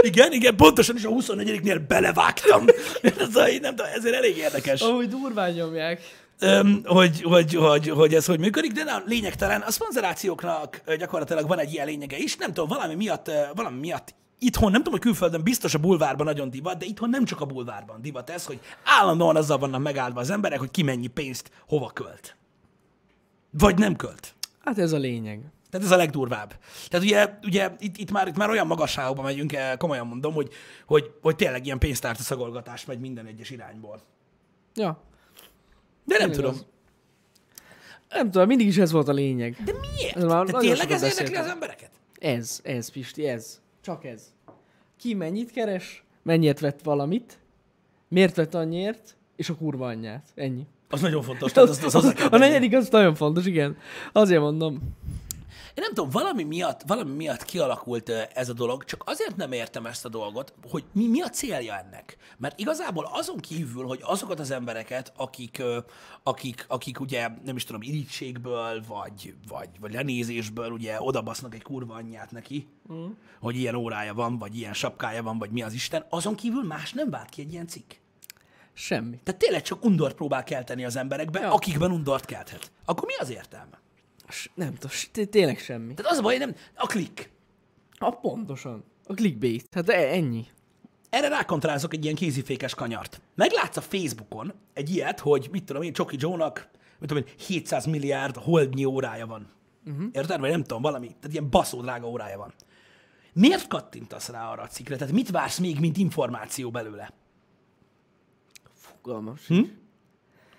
[0.00, 2.64] Igen, igen, pontosan is a 24-nél belevágtam.
[3.32, 4.80] Szóval, így nem ezért elég érdekes.
[4.80, 6.00] Ahogy durván nyomják.
[6.40, 9.60] Öm, hogy, hogy, hogy, hogy ez hogy működik, de na, lényegtelen.
[9.60, 12.36] A szponzorációknak gyakorlatilag van egy ilyen lényege is.
[12.36, 16.50] Nem tudom, valami miatt, valami miatt itthon, nem tudom, hogy külföldön biztos a bulvárban nagyon
[16.50, 20.30] divat, de itthon nem csak a bulvárban divat ez, hogy állandóan azzal vannak megáldva az
[20.30, 22.36] emberek, hogy ki mennyi pénzt hova költ.
[23.50, 24.34] Vagy nem költ.
[24.64, 25.40] Hát ez a lényeg.
[25.70, 26.54] Tehát ez a legdurvább.
[26.88, 30.50] Tehát ugye, ugye itt, itt, már, itt már olyan magasságokba megyünk, eh, komolyan mondom, hogy,
[30.86, 34.02] hogy, hogy tényleg ilyen pénztárca szagolgatás megy minden egyes irányból.
[34.74, 35.02] Ja.
[36.04, 36.50] De nem Tényleg tudom.
[36.50, 36.66] az.
[38.08, 39.56] Nem tudom, mindig is ez volt a lényeg.
[39.64, 40.16] De miért?
[40.16, 41.90] Ez már De tényleg ez érdekli az embereket?
[42.18, 43.60] Ez, ez, Pisti, ez.
[43.86, 44.32] Csak ez.
[44.96, 47.38] Ki mennyit keres, mennyit vett valamit,
[48.08, 50.28] miért vett annyiért, és a kurva anyját.
[50.34, 50.66] Ennyi.
[50.88, 51.52] Az nagyon fontos.
[51.52, 53.76] Tehát azt, azt hozzá kell a negyedik az nagyon fontos, igen.
[54.12, 54.80] Azért mondom.
[55.76, 59.86] Én nem tudom, valami miatt, valami miatt kialakult ez a dolog, csak azért nem értem
[59.86, 62.16] ezt a dolgot, hogy mi, mi a célja ennek.
[62.38, 65.62] Mert igazából azon kívül, hogy azokat az embereket, akik,
[66.22, 71.94] akik, akik ugye, nem is tudom, irítségből, vagy, vagy, vagy lenézésből ugye odabasznak egy kurva
[71.94, 73.06] anyját neki, mm.
[73.40, 76.92] hogy ilyen órája van, vagy ilyen sapkája van, vagy mi az Isten, azon kívül más
[76.92, 77.92] nem vált ki egy ilyen cikk.
[78.72, 79.20] Semmi.
[79.24, 81.48] Tehát tényleg csak undort próbál kelteni az emberekben, ja.
[81.48, 81.54] Ja.
[81.54, 82.70] akikben undort kelthet.
[82.84, 83.84] Akkor mi az értelme?
[84.54, 85.94] Nem tudom, tényleg semmi.
[85.94, 87.30] Tehát az a baj, nem, a klik.
[87.98, 88.84] A pontosan.
[89.04, 89.66] A clickbait.
[89.70, 90.46] Hát e- ennyi.
[91.10, 93.20] Erre rákontrázok egy ilyen kézifékes kanyart.
[93.34, 97.86] Meglátsz a Facebookon egy ilyet, hogy mit tudom én, Csoki Joe-nak, mit tudom én, 700
[97.86, 99.48] milliárd holdnyi órája van.
[99.86, 100.04] Uh-huh.
[100.12, 100.40] Érted?
[100.40, 101.06] Vagy nem tudom, valami.
[101.06, 102.52] Tehát ilyen baszó drága órája van.
[103.32, 104.96] Miért kattintasz rá arra a cikkre?
[104.96, 107.12] Tehát mit vársz még, mint információ belőle?
[108.72, 109.46] Fogalmas.
[109.46, 109.62] Hm?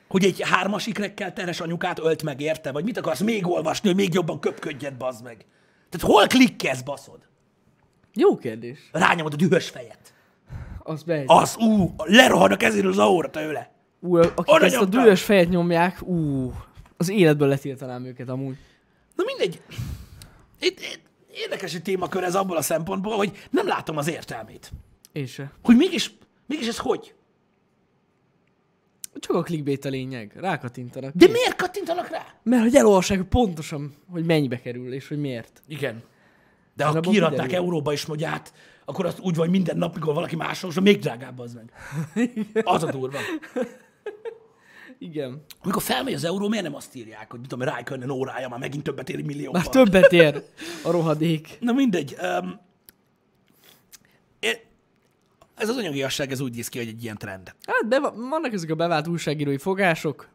[0.07, 2.71] Hogy egy hármas ikrekkel teres anyukát ölt meg, érte?
[2.71, 5.45] Vagy mit akarsz még olvasni, hogy még jobban köpködjed, bazd meg?
[5.89, 7.19] Tehát hol klikkelsz, baszod?
[8.13, 8.79] Jó kérdés.
[8.91, 10.13] Rányomod a dühös fejet.
[10.79, 11.25] Az behegy.
[11.27, 13.71] Az, ú, lerohan a kezéről az aura tőle.
[13.99, 15.01] Ú, akik Oda ezt a nyomtam.
[15.01, 16.51] dühös fejet nyomják, ú,
[16.97, 18.55] az életből letiltanám őket amúgy.
[19.15, 19.61] Na mindegy.
[20.59, 21.01] Itt, itt
[21.33, 24.71] érdekes egy témakör ez abból a szempontból, hogy nem látom az értelmét.
[25.11, 25.51] Én se.
[25.63, 26.13] Hogy mégis,
[26.45, 27.13] mégis ez hogy?
[29.19, 30.31] Csak a clickbait a lényeg.
[30.35, 31.13] Rákatintanak.
[31.15, 32.25] De miért kattintanak rá?
[32.43, 35.61] Mert hogy elolvassák pontosan, hogy mennyibe kerül, és hogy miért.
[35.67, 36.03] Igen.
[36.75, 38.53] De ha kiíratnák euróba is, hogy át,
[38.85, 41.71] akkor azt úgy vagy minden nap, mikor valaki máshol, még drágább az meg.
[42.63, 43.17] Az a durva.
[44.99, 45.43] Igen.
[45.61, 48.83] Amikor felmegy az euró, miért nem azt írják, hogy mit tudom, Rijkönnen órája már megint
[48.83, 49.61] többet ér egy millióval.
[49.61, 50.43] Már többet ér
[50.83, 51.57] a rohadék.
[51.59, 52.15] Na mindegy.
[52.21, 52.59] Um,
[55.57, 57.55] ez az anyagi igazság, ez úgy néz ki, hogy egy ilyen trend.
[57.65, 60.27] Hát be, vannak ezek a bevált újságírói fogások,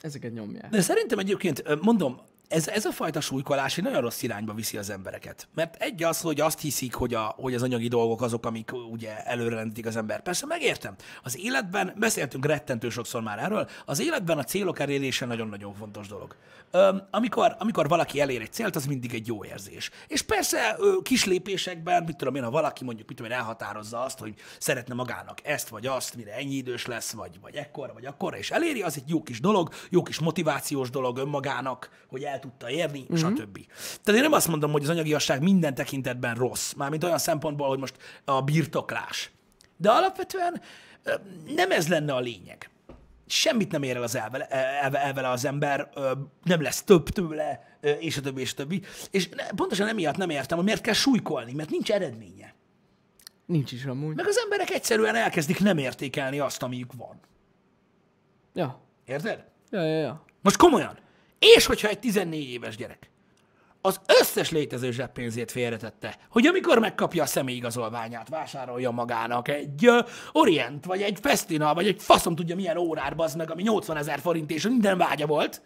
[0.00, 0.70] ezeket nyomják.
[0.70, 4.90] De szerintem egyébként, mondom, ez, ez a fajta súlykolás egy nagyon rossz irányba viszi az
[4.90, 5.48] embereket.
[5.54, 9.24] Mert egy az, hogy azt hiszik, hogy, a, hogy az anyagi dolgok azok, amik ugye
[9.24, 10.22] előrelendítik az ember.
[10.22, 10.94] Persze megértem.
[11.22, 16.36] Az életben, beszéltünk rettentő sokszor már erről, az életben a célok elérése nagyon-nagyon fontos dolog.
[16.70, 19.90] Ö, amikor, amikor valaki elér egy célt, az mindig egy jó érzés.
[20.08, 24.02] És persze ö, kis lépésekben, mit tudom én, ha valaki mondjuk, mit tudom én, elhatározza
[24.02, 28.06] azt, hogy szeretne magának ezt vagy azt, mire ennyi idős lesz, vagy, vagy ekkora, vagy
[28.06, 32.35] akkora, és eléri, az egy jó kis dolog, jó kis motivációs dolog önmagának, hogy el
[32.38, 33.34] tudta érni, mm-hmm.
[33.34, 33.58] stb.
[34.02, 37.78] Tehát én nem azt mondom, hogy az anyagiasság minden tekintetben rossz, mármint olyan szempontból, hogy
[37.78, 37.94] most
[38.24, 39.30] a birtoklás.
[39.76, 40.60] De alapvetően
[41.54, 42.70] nem ez lenne a lényeg
[43.26, 45.88] semmit nem ér el az elvele, elve, elvele az ember,
[46.42, 48.82] nem lesz több tőle, és a többi, és a többi.
[49.10, 52.54] És pontosan emiatt nem értem, hogy miért kell súlykolni, mert nincs eredménye.
[53.46, 54.14] Nincs is amúgy.
[54.14, 57.20] Meg az emberek egyszerűen elkezdik nem értékelni azt, amiük van.
[58.54, 58.80] Ja.
[59.04, 59.44] Érted?
[59.70, 60.24] Ja, ja, ja.
[60.42, 60.98] Most komolyan.
[61.38, 63.10] És hogyha egy 14 éves gyerek
[63.86, 70.84] az összes létező zseppénzét félretette, hogy amikor megkapja a személyigazolványát, vásárolja magának egy uh, Orient,
[70.84, 74.50] vagy egy Festina, vagy egy faszom tudja milyen órát, bazd meg, ami 80 ezer forint,
[74.50, 75.62] és minden vágya volt,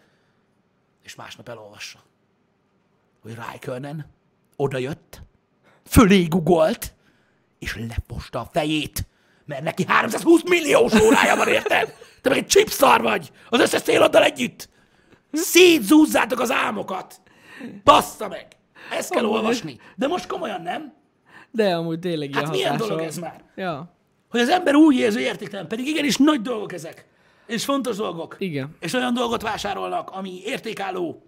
[1.03, 1.99] és másnap elolvassa,
[3.23, 4.07] hogy Rijkönen
[4.57, 5.23] oda jött,
[5.87, 6.95] fölé gugolt,
[7.59, 9.07] és lefosta a fejét,
[9.45, 11.95] mert neki 320 milliós órája van, érted?
[12.21, 14.69] Te meg egy chipszar vagy, az összes céloddal együtt.
[15.33, 17.21] Szétzúzzátok az álmokat.
[17.85, 18.47] Bassza meg!
[18.91, 19.37] Ezt kell Amúgy.
[19.37, 19.79] olvasni.
[19.97, 20.93] De most komolyan nem?
[21.51, 23.45] De amúgy tényleg ilyen Hát milyen dolog ez már?
[23.57, 23.95] Ja.
[24.31, 27.07] Hogy az ember úgy érzi, hogy értéktelen, pedig igenis nagy dolgok ezek.
[27.47, 28.37] És fontos dolgok.
[28.39, 28.77] Igen.
[28.81, 31.23] És olyan dolgot vásárolnak, ami értékálló.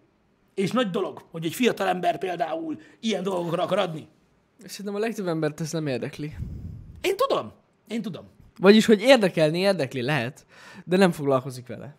[0.55, 4.09] És nagy dolog, hogy egy fiatal ember például ilyen dolgokra akar adni.
[4.65, 6.35] Szerintem a legtöbb embert ez nem érdekli.
[7.01, 7.53] Én tudom.
[7.89, 8.25] Én tudom.
[8.59, 10.47] Vagyis, hogy érdekelni érdekli lehet,
[10.85, 11.97] de nem foglalkozik vele.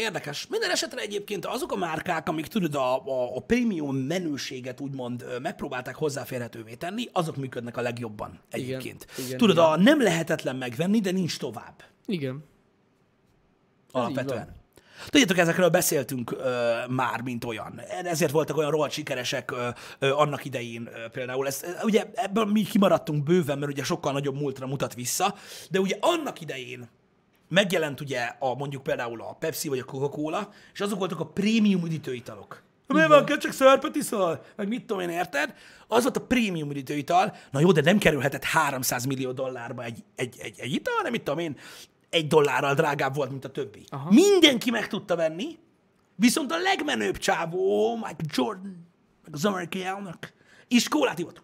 [0.00, 0.46] Érdekes.
[0.46, 5.94] Minden esetre egyébként azok a márkák, amik tudod a, a, a prémium menőséget úgymond megpróbálták
[5.94, 9.06] hozzáférhetővé tenni, azok működnek a legjobban egyébként.
[9.18, 9.68] igen, tudod, igen.
[9.68, 11.84] a nem lehetetlen megvenni, de nincs tovább.
[12.06, 12.44] Igen.
[13.92, 14.58] Alapvetően.
[15.08, 17.80] Tudjátok, ezekről beszéltünk ö, már, mint olyan.
[18.04, 21.46] Ezért voltak olyan rohadt sikeresek ö, ö, annak idején ö, például.
[21.46, 25.34] Ez, ö, ugye ebből mi kimaradtunk bőven, mert ugye sokkal nagyobb múltra mutat vissza,
[25.70, 26.88] de ugye annak idején
[27.50, 31.84] megjelent ugye a, mondjuk például a Pepsi vagy a Coca-Cola, és azok voltak a prémium
[31.84, 32.62] üdítőitalok.
[32.86, 34.44] Mi van, kell csak szörpet iszol?
[34.56, 35.54] Meg mit tudom én, érted?
[35.86, 37.36] Az volt a prémium üdítőital.
[37.50, 41.22] Na jó, de nem kerülhetett 300 millió dollárba egy, egy, egy, egy ital, hanem mit
[41.22, 41.56] tudom én,
[42.10, 43.84] egy dollárral drágább volt, mint a többi.
[43.88, 44.10] Aha.
[44.10, 45.58] Mindenki meg tudta venni,
[46.14, 48.86] viszont a legmenőbb csávó, Michael Jordan,
[49.24, 50.32] meg az amerikai elnök,
[50.68, 51.42] iskolát ivott.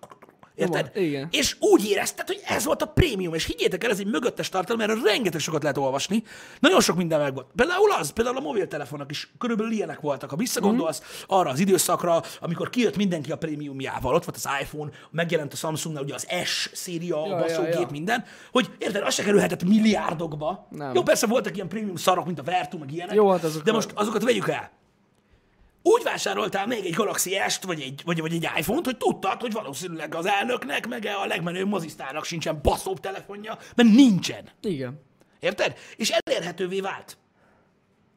[0.56, 0.90] Érted?
[0.94, 1.28] Igen.
[1.30, 4.80] És úgy érezted, hogy ez volt a prémium, és higgyétek el, ez egy mögöttes tartalom,
[4.80, 6.22] erről rengeteg sokat lehet olvasni.
[6.60, 7.46] Nagyon sok minden meg volt.
[7.54, 10.30] Például az, például a mobiltelefonok is körülbelül ilyenek voltak.
[10.30, 11.24] Ha visszagondolsz mm.
[11.26, 16.02] arra az időszakra, amikor kijött mindenki a prémiumjával, ott volt az iPhone, megjelent a Samsungnál
[16.02, 17.88] ugye az S széria, Ja, baszógép, ja, ja.
[17.90, 20.68] minden, hogy érted, az se kerülhetett milliárdokba.
[20.70, 20.94] Nem.
[20.94, 23.72] Jó, persze voltak ilyen prémium szarok, mint a Vertu, meg ilyenek, Jó, hát azok de
[23.72, 24.70] most azokat vegyük el
[25.86, 29.52] úgy vásároltál még egy Galaxy S-t, vagy egy, vagy, vagy egy iPhone-t, hogy tudtad, hogy
[29.52, 34.48] valószínűleg az elnöknek, meg a legmenőbb mozisztának sincsen baszóbb telefonja, mert nincsen.
[34.60, 35.00] Igen.
[35.40, 35.76] Érted?
[35.96, 37.16] És elérhetővé vált.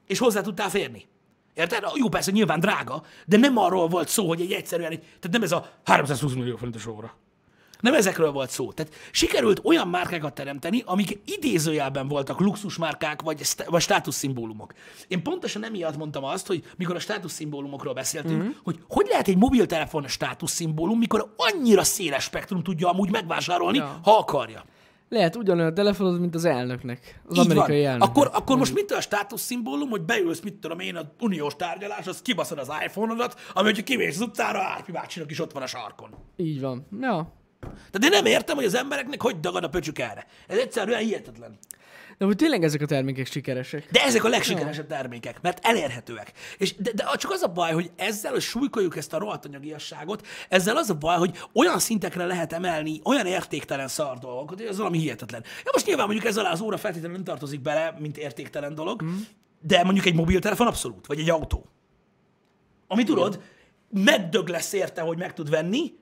[0.07, 1.05] És hozzá tudtál férni.
[1.53, 1.83] Érted?
[1.95, 5.43] Jó, persze, nyilván drága, de nem arról volt szó, hogy egy egyszerűen, egy, tehát nem
[5.43, 7.17] ez a 320 millió forintos óra.
[7.79, 8.71] Nem ezekről volt szó.
[8.71, 14.73] Tehát sikerült olyan márkákat teremteni, amik idézőjelben voltak luxusmárkák vagy, szt- vagy státuszszimbólumok.
[15.07, 18.51] Én pontosan emiatt mondtam azt, hogy mikor a státuszszimbólumokról beszéltünk, mm-hmm.
[18.63, 23.99] hogy hogy lehet egy mobiltelefon státuszszimbólum, mikor annyira széles spektrum tudja amúgy megvásárolni, ja.
[24.03, 24.63] Ha akarja.
[25.09, 27.21] Lehet ugyanolyan telefonod, mint az elnöknek.
[27.27, 27.85] Az Így amerikai van.
[27.85, 28.09] elnöknek.
[28.09, 32.21] Akkor, akkor most mitől a státuszszimbólum, hogy beülsz, mit tudom én, a uniós tárgyalás, az
[32.21, 36.09] kibaszod az iPhone-odat, ami, hogyha kimész az utcára, Árpi bácsinak is ott van a sarkon.
[36.35, 36.87] Így van.
[37.01, 37.38] Ja.
[37.91, 40.25] Tehát én nem értem, hogy az embereknek hogy dagad a pöcsük erre.
[40.47, 41.59] Ez egyszerűen hihetetlen.
[42.19, 43.87] De hogy tényleg ezek a termékek sikeresek.
[43.91, 46.31] De ezek a legsikeresebb termékek, mert elérhetőek.
[46.57, 50.27] És de, de csak az a baj, hogy ezzel, hogy súlykoljuk ezt a rohadt anyagiasságot,
[50.49, 54.77] ezzel az a baj, hogy olyan szintekre lehet emelni olyan értéktelen szar dolgokat, hogy ez
[54.77, 55.43] valami hihetetlen.
[55.63, 59.03] Ja, most nyilván mondjuk ez alá az óra feltétlenül nem tartozik bele, mint értéktelen dolog,
[59.03, 59.17] mm.
[59.61, 61.65] de mondjuk egy mobiltelefon abszolút, vagy egy autó.
[62.87, 63.41] Ami tudod,
[63.89, 65.93] megdög lesz érte, hogy meg tud venni,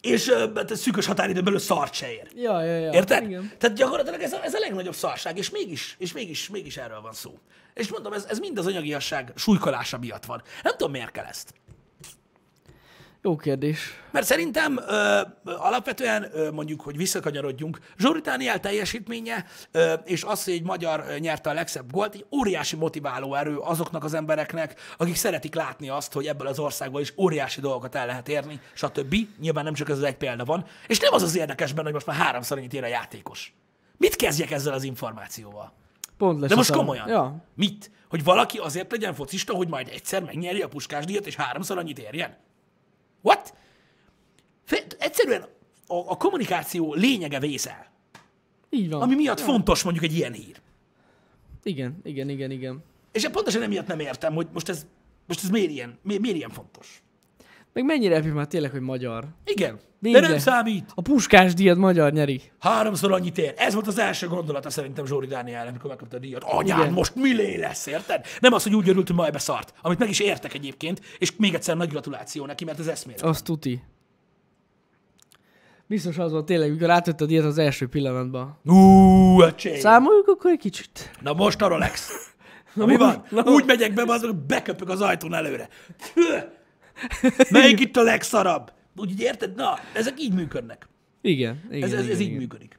[0.00, 2.28] és hát szűkös határidőn belül szart se ér.
[2.34, 2.92] Ja, ja, ja.
[2.92, 3.22] Érted?
[3.22, 3.52] Igen.
[3.58, 7.12] Tehát gyakorlatilag ez a, ez a legnagyobb szarság, és mégis, és mégis, mégis erről van
[7.12, 7.38] szó.
[7.74, 10.42] És mondom, ez, ez mind az anyagiasság súlykolása miatt van.
[10.62, 11.54] Nem tudom, miért kell ezt.
[13.22, 13.78] Jó kérdés.
[14.10, 20.52] Mert szerintem ö, alapvetően ö, mondjuk, hogy visszakanyarodjunk, Zsori Dániel teljesítménye ö, és az, hogy
[20.52, 25.54] egy magyar nyerte a legszebb gólt, egy óriási motiváló erő azoknak az embereknek, akik szeretik
[25.54, 29.16] látni azt, hogy ebből az országból is óriási dolgokat el lehet érni, stb.
[29.40, 30.64] Nyilván nem csak ez az egy példa van.
[30.86, 33.54] És nem az az érdekes benne, hogy most már háromszor annyit ér a játékos.
[33.96, 35.72] Mit kezdjek ezzel az információval?
[36.16, 37.08] Pont lesz De most komolyan.
[37.08, 37.36] Ja.
[37.54, 37.90] Mit?
[38.08, 41.98] Hogy valaki azért legyen focista, hogy majd egyszer megnyeri a puskás díjat, és háromszor annyit
[41.98, 42.36] érjen?
[43.20, 43.54] What?
[44.98, 45.42] Egyszerűen
[45.86, 47.90] a, a kommunikáció lényege vészel.
[48.70, 49.02] Így van.
[49.02, 50.60] Ami miatt fontos mondjuk egy ilyen hír.
[51.62, 52.84] Igen, igen, igen, igen.
[53.12, 54.86] És én pontosan emiatt nem értem, hogy most ez,
[55.26, 57.02] most ez miért, ilyen, miért, miért ilyen fontos.
[57.72, 59.24] Meg mennyire epi már tényleg, hogy magyar.
[59.44, 59.74] Igen.
[59.74, 60.28] De Végre.
[60.28, 60.90] nem számít.
[60.94, 62.42] A puskás díjat magyar nyeri.
[62.58, 63.54] Háromszor annyit ér.
[63.56, 66.44] Ez volt az első gondolata szerintem Zsóri Dániel, amikor megkapta a díjat.
[66.44, 66.92] Anyám, Igen.
[66.92, 68.24] most millé lesz, érted?
[68.40, 69.74] Nem az, hogy úgy örült, hogy majd beszart.
[69.82, 73.28] Amit meg is értek egyébként, és még egyszer nagy gratuláció neki, mert ez eszmére.
[73.28, 73.82] Azt tuti.
[75.86, 78.58] Biztos az volt tényleg, mikor átvette a díjat az első pillanatban.
[78.64, 79.78] Ú, öcsém.
[79.78, 81.10] Számoljuk akkor egy kicsit.
[81.20, 82.10] Na most a Rolex.
[82.74, 83.24] Na mi van?
[83.30, 83.42] Na.
[83.42, 85.68] Úgy megyek be, azok beköpök az ajtón előre.
[86.14, 86.22] Hű!
[87.50, 88.72] Melyik itt a legszarabb?
[88.96, 89.54] Úgy így érted?
[89.54, 90.88] Na, ezek így működnek.
[91.22, 92.38] Igen, igen, Ez, ez, igen, ez így igen.
[92.38, 92.78] működik.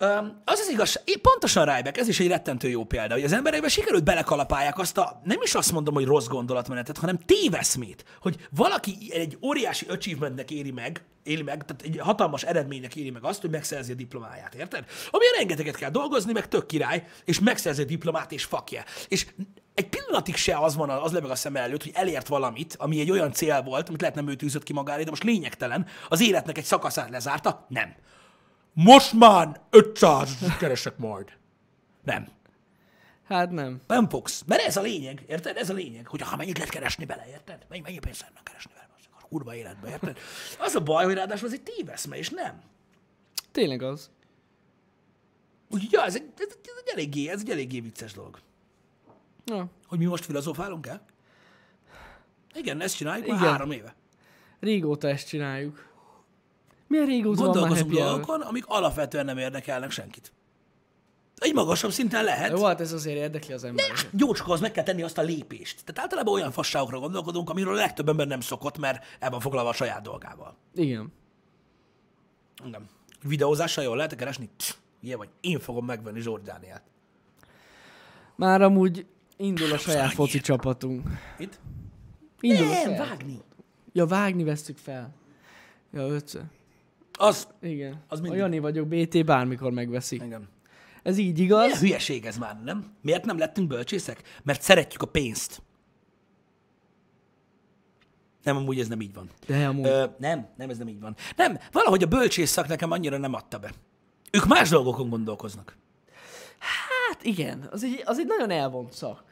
[0.00, 3.32] Um, az az igazság, én pontosan Rájbek, ez is egy rettentő jó példa, hogy az
[3.32, 8.36] emberekben sikerült belekalapálják azt a, nem is azt mondom, hogy rossz gondolatmenetet, hanem téveszmét, hogy
[8.50, 13.40] valaki egy óriási achievementnek éri meg, éli meg, tehát egy hatalmas eredménynek éri meg azt,
[13.40, 14.84] hogy megszerzi a diplomáját, érted?
[15.10, 18.84] Amilyen rengeteget kell dolgozni, meg tök király, és megszerzi a diplomát, és fakja.
[19.08, 19.26] És
[19.74, 23.10] egy pillanatig se az van, az lebeg a szem előtt, hogy elért valamit, ami egy
[23.10, 26.58] olyan cél volt, amit lehet nem ő tűzött ki magára, de most lényegtelen, az életnek
[26.58, 27.94] egy szakaszát lezárta, nem.
[28.72, 31.28] Most már 500 keresek majd.
[32.02, 32.28] Nem.
[33.24, 33.80] Hát nem.
[33.86, 34.42] Nem fogsz.
[34.46, 35.56] Mert ez a lényeg, érted?
[35.56, 37.66] Ez a lényeg, hogy ha mennyit lehet keresni bele, érted?
[37.68, 38.88] Mennyi, mennyi pénzt lehet keresni vele,
[39.20, 40.18] a kurva életbe, érted?
[40.58, 42.60] Az a baj, hogy ráadásul ez egy téveszme, és nem.
[43.52, 44.10] Tényleg az.
[45.70, 48.38] Úgyhogy ja, ez egy, ez, egy, ez egy eléggé, ez egy eléggé vicces dolog.
[49.44, 49.66] Ja.
[49.86, 51.04] Hogy mi most filozofálunk el?
[52.54, 53.50] Igen, ezt csináljuk már Igen.
[53.50, 53.94] három éve.
[54.60, 55.92] Régóta ezt csináljuk.
[56.86, 60.32] Milyen régóta már Gondolkozunk dolgokon, amik alapvetően nem érdekelnek senkit.
[61.36, 62.50] Egy magasabb szinten lehet.
[62.58, 64.08] Jó, hát ez azért érdekli az embereket.
[64.18, 65.84] Jó, csak az meg kell tenni azt a lépést.
[65.84, 69.68] Tehát általában olyan fasságokra gondolkodunk, amiről a legtöbb ember nem szokott, mert el van foglalva
[69.68, 70.56] a saját dolgával.
[70.74, 71.12] Igen.
[72.66, 72.88] Igen.
[73.22, 74.50] Videózással jól lehet keresni?
[74.56, 75.28] Pff, Ilyen vagy.
[75.40, 76.82] Én fogom megvenni Zsolt Dánielt.
[78.36, 81.08] Már amúgy indul a saját foci csapatunk.
[81.38, 81.60] Mit?
[82.40, 83.08] Indul a Nem, saját.
[83.08, 83.38] vágni.
[83.92, 85.14] Ja, vágni vesztük fel.
[85.92, 86.42] Ja, ötször.
[87.18, 87.48] Az.
[87.60, 87.92] Igen.
[87.92, 88.40] Az Az a mindig.
[88.40, 90.22] Jani vagyok, BT bármikor megveszik.
[90.22, 90.48] Igen.
[91.02, 91.78] Ez így Milyen igaz?
[91.80, 92.92] hülyeség ez már, nem?
[93.02, 94.22] Miért nem lettünk bölcsészek?
[94.42, 95.62] Mert szeretjük a pénzt.
[98.42, 99.30] Nem, amúgy ez nem így van.
[99.46, 99.86] De amúgy.
[99.86, 101.16] Ö, nem, nem, ez nem így van.
[101.36, 103.72] Nem, valahogy a bölcsész szak nekem annyira nem adta be.
[104.30, 105.76] Ők más dolgokon gondolkoznak.
[107.24, 109.22] Hát igen, az egy, az egy nagyon elvont szak.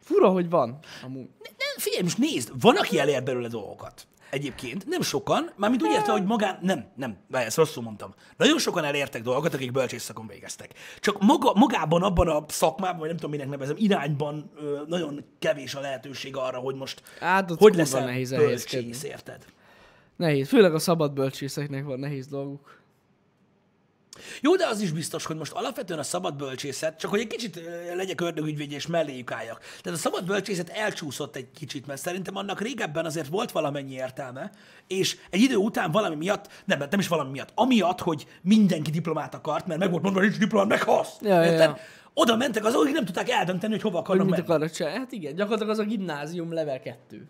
[0.00, 0.78] Fura, hogy van.
[1.04, 1.28] Amúgy.
[1.42, 4.06] Nem, figyelj, most nézd, van, aki elér belőle dolgokat.
[4.30, 8.14] Egyébként, nem sokan, mármint úgy érte, hogy magán, nem, nem, ezt rosszul mondtam.
[8.36, 10.70] Nagyon sokan elértek dolgokat, akik bölcsész szakon végeztek.
[11.00, 15.74] Csak maga, magában, abban a szakmában, vagy nem tudom, minek nevezem, irányban ö, nagyon kevés
[15.74, 19.44] a lehetőség arra, hogy most Hát ott hogy leszel nehéz bölcsész, érted?
[20.16, 20.48] Nehéz.
[20.48, 22.81] Főleg a szabad bölcsészeknek van nehéz dolguk.
[24.40, 27.60] Jó, de az is biztos, hogy most alapvetően a szabad bölcsészet, csak hogy egy kicsit
[27.94, 29.58] legyek ördögügyvédje és melléjük álljak.
[29.82, 34.50] Tehát a szabad bölcsészet elcsúszott egy kicsit, mert szerintem annak régebben azért volt valamennyi értelme,
[34.86, 39.34] és egy idő után valami miatt, nem, nem is valami miatt, amiatt, hogy mindenki diplomát
[39.34, 41.12] akart, mert meg volt mondva, hogy nincs diplomát, meghalsz.
[41.20, 41.68] Ja, ja, Érted?
[41.68, 41.78] ja.
[42.14, 44.64] Oda mentek azok, akik nem tudták eldönteni, hogy hova Hogy akarnak mit menni.
[44.64, 44.94] akarnak?
[44.98, 47.28] Hát igen, gyakorlatilag az a gimnázium level 2.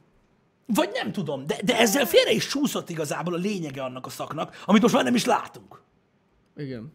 [0.67, 4.63] Vagy nem tudom, de, de ezzel félre is csúszott igazából a lényege annak a szaknak,
[4.65, 5.81] amit most már nem is látunk.
[6.63, 6.93] Igen.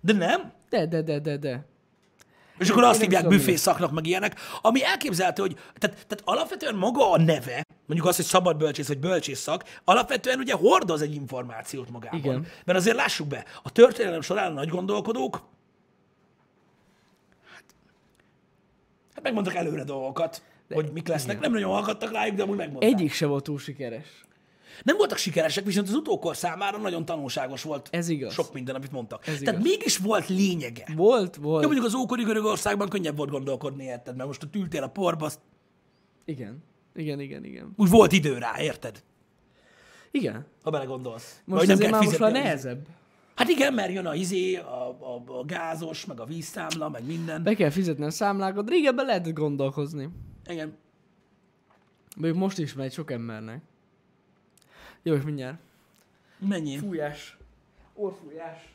[0.00, 0.52] De nem?
[0.68, 1.66] De, de, de, de, de.
[2.58, 6.22] És akkor azt nem hívják tudom, büfé szaknak, meg ilyenek, ami elképzelhető, hogy tehát, tehát
[6.24, 11.02] alapvetően maga a neve, mondjuk az, hogy szabad bölcsész vagy bölcsész szak, alapvetően ugye hordoz
[11.02, 12.18] egy információt magában.
[12.18, 12.46] Igen.
[12.64, 15.42] Mert azért lássuk be, a történelem során a nagy gondolkodók,
[17.52, 17.64] hát,
[19.14, 21.40] hát megmondtak előre dolgokat, de, hogy mik lesznek.
[21.40, 22.90] Nem nagyon hallgattak rájuk, de amúgy megmondták.
[22.90, 24.24] Egyik se volt túl sikeres.
[24.82, 28.32] Nem voltak sikeresek, viszont az utókor számára nagyon tanulságos volt Ez igaz.
[28.32, 29.26] sok minden, amit mondtak.
[29.26, 29.70] Ez Tehát igaz.
[29.70, 30.86] mégis volt lényege.
[30.96, 31.62] Volt, volt.
[31.62, 34.16] Jó, mondjuk az ókori Görögországban könnyebb volt gondolkodni, érted?
[34.16, 35.40] Mert most ott ültél a porba, azt
[36.24, 36.62] Igen.
[36.94, 37.72] Igen, igen, igen.
[37.76, 39.02] úgy volt idő rá, érted?
[40.10, 40.46] Igen.
[40.62, 41.40] Ha belegondolsz.
[41.44, 42.86] Most nem kell már most már nehezebb.
[43.34, 47.42] Hát igen, mert jön a izé, a, a, a gázos, meg a vízszámla, meg minden.
[47.42, 48.68] Be kell fizetni a számlákat.
[48.68, 50.08] Régebben lehetett gondolkozni.
[50.46, 50.76] Igen.
[52.16, 53.62] Még most is megy sok embernek.
[55.06, 55.58] Jó, és mindjárt.
[56.38, 56.78] Mennyi?
[56.78, 57.36] Fújás.
[57.94, 58.74] Orfújás.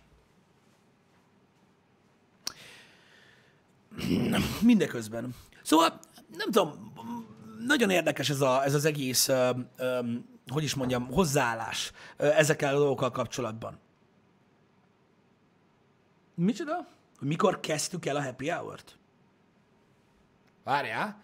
[4.61, 5.35] Mindeközben.
[5.63, 5.99] Szóval,
[6.37, 6.93] nem tudom,
[7.59, 9.99] nagyon érdekes ez, a, ez az egész, ö, ö,
[10.47, 13.79] hogy is mondjam, hozzáállás ö, ezekkel a dolgokkal kapcsolatban.
[16.33, 16.87] Micsoda?
[17.19, 18.97] Mikor kezdtük el a happy hour-t?
[20.63, 21.21] Várjál.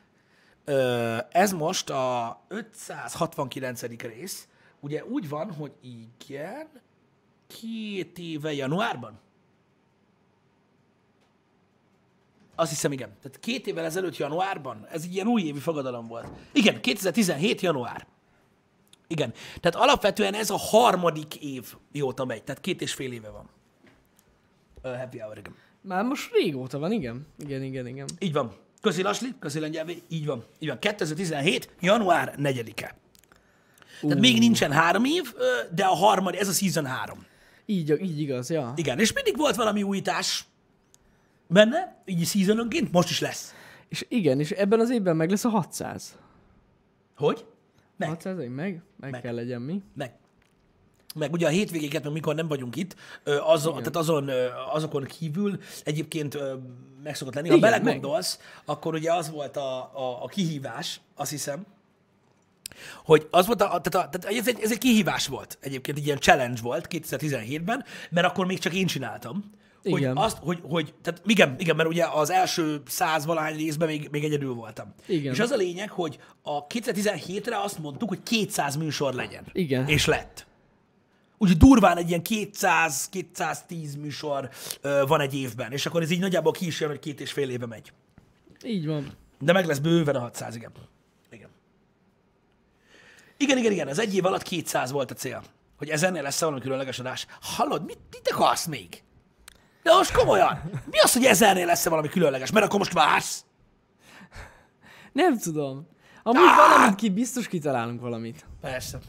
[0.65, 3.82] Ö, ez most a 569.
[4.02, 4.48] rész.
[4.86, 6.67] Ugye úgy van, hogy igen,
[7.48, 9.19] két éve januárban.
[12.56, 13.10] Azt hiszem, igen.
[13.21, 16.28] Tehát két évvel ezelőtt januárban, ez egy ilyen újévi fogadalom volt.
[16.52, 18.08] Igen, 2017 január.
[19.08, 19.34] Igen.
[19.60, 23.50] Tehát alapvetően ez a harmadik év mióta megy, tehát két és fél éve van.
[24.84, 25.56] Uh, happy hour, igen.
[25.82, 27.28] Már most régóta van, igen.
[27.38, 28.08] Igen, igen, igen.
[28.19, 28.56] Így van.
[28.82, 30.45] Közi Lasli, közi Lengyelvé, így van.
[30.60, 30.80] Így van.
[30.80, 31.76] 2017.
[31.80, 33.04] január 4-e.
[34.02, 35.34] Tehát még nincsen három év,
[35.76, 37.26] de a harmadik, ez a season három.
[37.66, 38.74] Így, így igaz, ja.
[38.76, 40.46] Igen, és mindig volt valami újítás
[41.48, 43.54] benne, így seasononként, most is lesz.
[43.90, 46.18] És igen, és ebben az évben meg lesz a 600.
[47.16, 47.46] Hogy?
[47.98, 48.10] Meg.
[48.10, 48.50] 600 meg?
[48.50, 49.22] Meg, meg Meg.
[49.22, 49.82] kell legyen mi?
[49.94, 50.14] Meg.
[51.16, 52.96] Meg ugye a hétvégéket, meg mikor nem vagyunk itt,
[53.46, 54.30] azon, tehát azon,
[54.74, 56.38] azokon kívül egyébként
[57.04, 57.50] meg szokott lenni.
[57.50, 61.66] Ha Igen, belegondolsz, akkor ugye az volt a, a, a kihívás, azt hiszem,
[63.04, 66.06] hogy az volt, a, tehát, a, tehát ez, egy, ez egy kihívás volt egyébként, egy
[66.06, 69.51] ilyen challenge volt 2017-ben, mert akkor még csak én csináltam.
[69.84, 70.17] Hogy Igen.
[70.17, 74.23] azt, hogy, hogy, tehát igen, igen, mert ugye az első száz valahány részben még, még
[74.23, 74.93] egyedül voltam.
[75.06, 75.34] Igen.
[75.34, 79.43] És az a lényeg, hogy a 2017-re azt mondtuk, hogy 200 műsor legyen.
[79.51, 79.88] Igen.
[79.88, 80.45] És lett.
[81.38, 84.49] Úgyhogy durván egy ilyen 200-210 műsor
[84.82, 87.32] ö, van egy évben, és akkor ez így nagyjából ki is jön, hogy két és
[87.32, 87.91] fél éve megy.
[88.63, 89.12] Így van.
[89.39, 90.71] De meg lesz bőven a 600, igen.
[90.75, 90.95] Igen.
[93.38, 95.43] Igen, igen, igen, az egy év alatt 200 volt a cél.
[95.78, 97.26] Hogy ezennél lesz valami különleges adás.
[97.41, 99.04] Hallod, mit, mit akarsz még?
[99.84, 100.60] De most komolyan,
[100.91, 102.52] mi az, hogy ezernél lesz valami különleges?
[102.52, 103.45] Mert akkor most vársz?
[105.12, 105.88] Nem tudom.
[106.24, 106.56] Amúgy Ah!
[106.56, 108.45] valamit ki, biztos kitalálunk valamit.
[108.62, 108.98] Persze.
[108.98, 109.04] Nem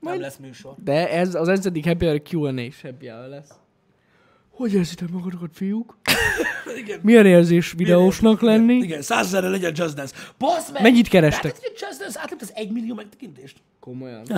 [0.00, 0.74] Majd- lesz műsor.
[0.76, 3.50] De ez az ezredik happy hour Q&A is happy hour lesz.
[4.58, 5.96] Hogy érzitek magatokat, fiúk?
[6.76, 7.00] Igen.
[7.02, 8.74] Milyen érzés videósnak Igen, lenni?
[8.74, 10.16] Igen, százezerre legyen Just Dance.
[10.38, 10.82] Basz meg!
[10.82, 11.52] Mennyit kerestek?
[11.52, 13.56] Hogy a Just Dance átlépte az egy millió megtekintést?
[13.80, 14.26] Komolyan.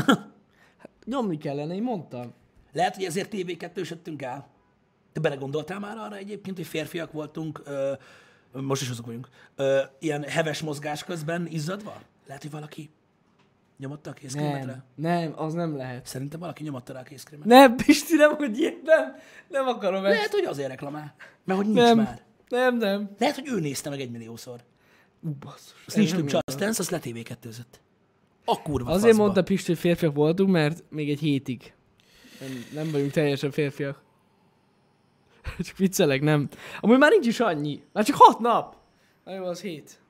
[0.79, 2.33] Hát, nyomni kellene, én mondtam.
[2.73, 4.49] Lehet, hogy ezért TV2-södtünk el.
[5.13, 7.93] Te belegondoltál már arra egyébként, hogy férfiak voltunk, ö,
[8.53, 12.01] most is azok vagyunk, ö, ilyen heves mozgás közben izzadva?
[12.27, 12.91] Lehet, hogy valaki
[13.81, 14.85] nyomotta a kézkrémetre?
[14.95, 16.07] Nem, nem, az nem lehet.
[16.07, 17.47] Szerintem valaki nyomotta rá a kézkrémet.
[17.47, 19.17] Nem, Pisti, nem, hogy ilyen, nem,
[19.49, 20.15] nem akarom ezt.
[20.15, 21.15] Lehet, hogy azért reklamál.
[21.45, 22.23] Mert hogy nincs nem, már.
[22.49, 23.11] nem, nem.
[23.19, 24.61] Lehet, hogy ő nézte meg egy milliószor.
[25.21, 25.85] Ú, basszus.
[25.87, 26.55] Azt nincs több igaz.
[26.57, 27.81] Dance, azt letévékettőzött.
[28.45, 29.23] A kurva Azért faszba.
[29.23, 31.73] mondta Pisti, hogy férfiak voltunk, mert még egy hétig.
[32.41, 34.03] Nem, nem vagyunk teljesen férfiak.
[35.67, 36.49] Csak viccelek, nem.
[36.81, 37.83] Amúgy már nincs is annyi.
[37.93, 38.77] Már csak hat nap.
[39.25, 40.01] Na jó, az hét.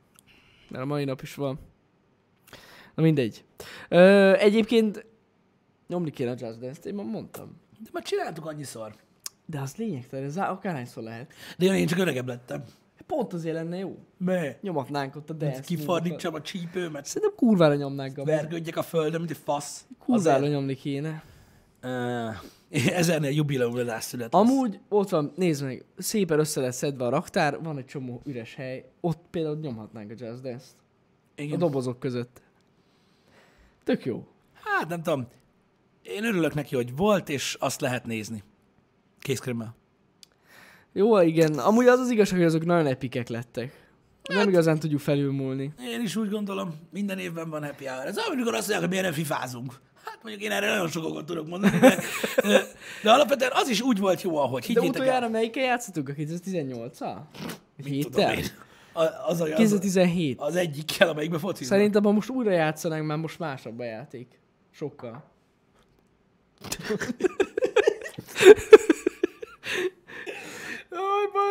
[0.71, 1.59] Mert a mai nap is van.
[2.94, 3.44] Na mindegy.
[3.88, 5.07] Ö, egyébként
[5.88, 7.57] nyomni kéne a Just Dance-t, én már mondtam.
[7.78, 8.95] De már csináltuk annyiszor.
[9.47, 11.32] De az lényegtelen, ez akárhányszor lehet.
[11.59, 12.64] De én csak öregebb lettem.
[13.07, 13.97] Pont azért lenne jó.
[14.16, 14.49] Mi?
[14.61, 15.61] Nyomatnánk ott a dance.
[15.61, 19.86] Kifordítsam a csípőmet, Szerintem kurvára nyomnánk a vergődjek a földön, mint egy fasz.
[19.99, 21.22] Kurvára nyomni kéne.
[21.82, 22.34] Uh,
[23.01, 24.32] Ezernél jubileumadás szület.
[24.32, 24.43] lesz.
[24.43, 28.55] Amúgy ott van, nézd meg, szépen össze lett szedve a raktár, van egy csomó üres
[28.55, 30.74] hely, ott például nyomhatnánk a Jazz Dance-t.
[31.36, 31.59] A Igen.
[31.59, 32.43] dobozok között.
[33.91, 34.26] Tök jó.
[34.62, 35.28] Hát nem tudom.
[36.03, 38.43] Én örülök neki, hogy volt, és azt lehet nézni.
[39.20, 39.76] Készkrémmel.
[40.93, 41.59] Jó, igen.
[41.59, 43.88] Amúgy az az igazság, hogy azok nagyon epikek lettek.
[44.22, 45.72] Nem igazán tudjuk felülmúlni.
[45.80, 48.07] Én is úgy gondolom, minden évben van happy hour.
[48.07, 49.80] Ez olyan, amikor azt mondják, hogy miért nem fifázunk.
[50.05, 51.99] Hát mondjuk én erre nagyon sokat tudok mondani, de,
[53.03, 54.72] de alapvetően az is úgy volt jó, ahogy.
[54.72, 55.30] De utoljára el.
[55.30, 56.09] melyikkel játszottuk?
[56.09, 57.18] A 2018-al?
[57.76, 58.34] Tudom Héttel?
[58.34, 58.45] én.
[58.93, 60.41] A- Az, az, 2017.
[60.41, 61.78] az egyikkel, amelyikben fociznak.
[61.78, 64.41] Szerintem, ha most újra játszanánk, már most másabb a játék.
[64.70, 65.24] Sokkal.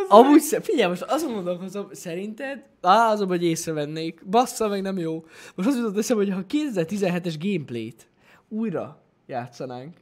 [0.08, 5.26] Amúgy, sze- figyelj, most azon gondolkozom, szerinted, á, az, hogy észrevennék, bassza meg nem jó.
[5.56, 8.08] Most az jutott eszembe, hogy ha 2017-es gameplayt
[8.48, 9.98] újra játszanánk,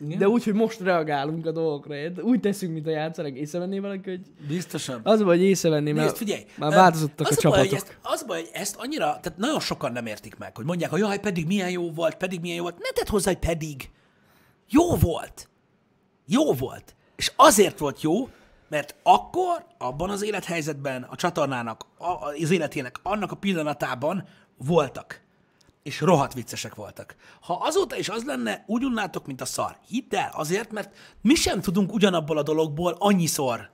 [0.00, 0.18] Igen?
[0.18, 4.20] de úgy, hogy most reagálunk a dolgokra, úgy teszünk, mint a játszanánk, észrevenné valaki, hogy
[4.48, 5.00] Biztosan.
[5.02, 7.88] az, hogy észrevenné, mert figyelj, már változottak a az baj, hogy csapatok.
[7.88, 11.00] ezt, az baj, hogy ezt annyira, tehát nagyon sokan nem értik meg, hogy mondják, hogy
[11.00, 12.78] jaj, pedig milyen jó volt, pedig milyen jó volt.
[12.78, 13.90] Ne tedd hozzá, hogy pedig.
[14.68, 15.48] Jó volt.
[16.26, 16.96] Jó volt.
[17.16, 18.28] És azért volt jó,
[18.68, 24.24] mert akkor, abban az élethelyzetben, a csatornának, a, a- az életének, annak a pillanatában
[24.56, 25.20] voltak.
[25.82, 27.16] És rohadt viccesek voltak.
[27.40, 29.76] Ha azóta is az lenne, úgy unnátok, mint a szar.
[29.88, 33.70] Hidd el, azért, mert mi sem tudunk ugyanabból a dologból annyiszor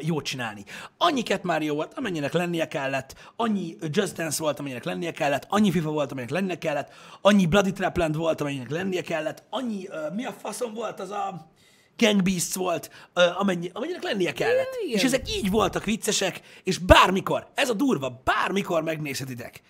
[0.00, 0.64] jót csinálni.
[0.98, 5.70] Annyi Cat Mario volt, amennyinek lennie kellett, annyi Just Dance volt, amennyinek lennie kellett, annyi
[5.70, 10.24] FIFA volt, amennyinek lennie kellett, annyi Bloody Trapland volt, amennyinek lennie kellett, annyi, ö, mi
[10.24, 11.50] a faszom volt az a
[11.96, 14.78] Gang Beasts volt, ö, amennyi, amennyinek lennie kellett.
[14.84, 14.96] igen.
[14.96, 19.62] És ezek így voltak viccesek, és bármikor, ez a durva, bármikor megnézhetitek.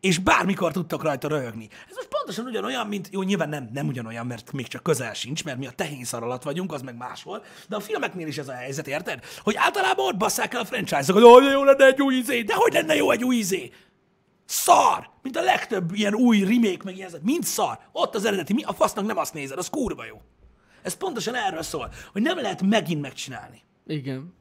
[0.00, 1.68] És bármikor tudtak rajta röhögni.
[1.88, 5.44] Ez most pontosan ugyanolyan, mint, jó, nyilván nem, nem ugyanolyan, mert még csak közel sincs,
[5.44, 8.52] mert mi a tehénszar alatt vagyunk, az meg máshol, de a filmeknél is ez a
[8.52, 9.24] helyzet, érted?
[9.38, 12.54] Hogy általában ott basszák el a franchise-okat, hogy "Ó, jó lenne egy új izé, de
[12.54, 13.70] hogy lenne jó egy új izé?
[14.44, 15.10] Szar!
[15.22, 17.78] Mint a legtöbb ilyen új remake, meg ilyen, mind szar.
[17.92, 20.20] Ott az eredeti, mi a fasznak nem azt nézed, az kurva jó.
[20.82, 23.62] Ez pontosan erről szól, hogy nem lehet megint megcsinálni.
[23.86, 24.34] Igen.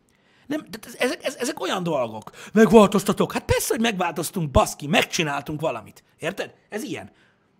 [0.50, 2.32] Nem, ez- ezek, ez- ezek olyan dolgok.
[2.54, 3.32] Megváltoztatok.
[3.34, 6.04] Hát persze, hogy megváltoztunk, baszki, megcsináltunk valamit.
[6.20, 6.54] Érted?
[6.70, 7.12] Ez ilyen.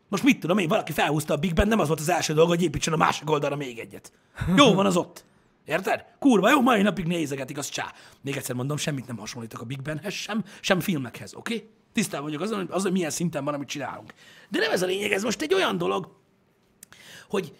[0.08, 2.50] Most mit tudom én, valaki felhúzta a Big Ben, nem az volt az első dolga,
[2.50, 4.12] hogy építsen a másik oldalra még egyet.
[4.56, 5.26] Jó van az ott.
[5.66, 6.06] Érted?
[6.20, 7.94] Kurva, jó, mai napig nézegetik, az csá.
[8.22, 11.56] Még egyszer mondom, semmit nem hasonlítok a Big Benhez sem, sem filmekhez, oké?
[11.56, 11.70] Okay?
[11.94, 14.14] Tisztában vagyok azon, hogy az, hogy milyen szinten van, amit csinálunk.
[14.50, 16.16] De nem ez a lényeg, ez most egy olyan dolog,
[17.30, 17.54] hogy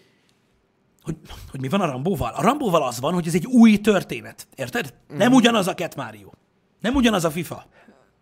[1.02, 1.16] hogy,
[1.50, 2.32] hogy mi van a Rambóval?
[2.34, 4.48] A Rambóval az van, hogy ez egy új történet.
[4.54, 4.94] Érted?
[5.08, 6.30] Nem ugyanaz a Cat Mario.
[6.80, 7.66] Nem ugyanaz a FIFA.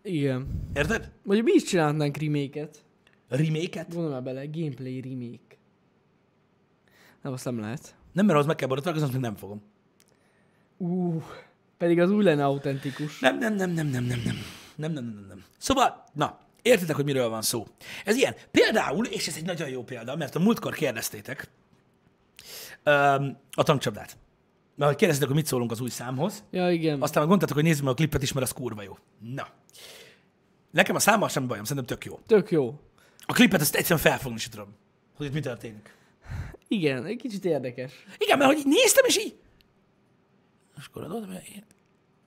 [0.03, 0.47] Igen.
[0.75, 1.13] Érted?
[1.23, 2.85] Vagy mi is csinálnánk remake-et.
[3.29, 3.89] Remake-et?
[3.89, 5.57] Gondolj már bele, gameplay remake.
[7.23, 7.95] Nem, azt nem lehet.
[8.13, 9.63] Nem, mert az meg kell borotni, azt még nem fogom.
[10.77, 11.23] Uh,
[11.79, 13.21] pedig az új lenne autentikus.
[13.21, 14.37] Nem, nem, nem, nem, nem, nem, nem.
[14.77, 15.45] Nem, nem, nem, nem.
[15.59, 17.67] Szóval, na, értitek, hogy miről van szó.
[18.05, 18.35] Ez ilyen.
[18.51, 21.51] Például, és ez egy nagyon jó példa, mert a múltkor kérdeztétek
[23.53, 24.17] a tankcsapdát.
[24.75, 26.45] Mert hogy kérdeztétek, hogy mit szólunk az új számhoz.
[26.51, 27.03] Ja, igen.
[27.03, 28.99] Aztán mondtátok, hogy nézzük meg a klipet is, mert az kurva jó.
[29.19, 29.49] Na.
[30.71, 32.21] Nekem a számmal sem bajom, szerintem tök jó.
[32.27, 32.81] Tök jó.
[33.27, 34.77] A klipet azt egyszerűen felfogni sem tudom,
[35.17, 35.97] hogy itt mi történik.
[36.69, 37.93] Igen, egy kicsit érdekes.
[38.19, 39.37] Igen, mert hogy néztem, és így...
[40.79, 41.65] És akkor én...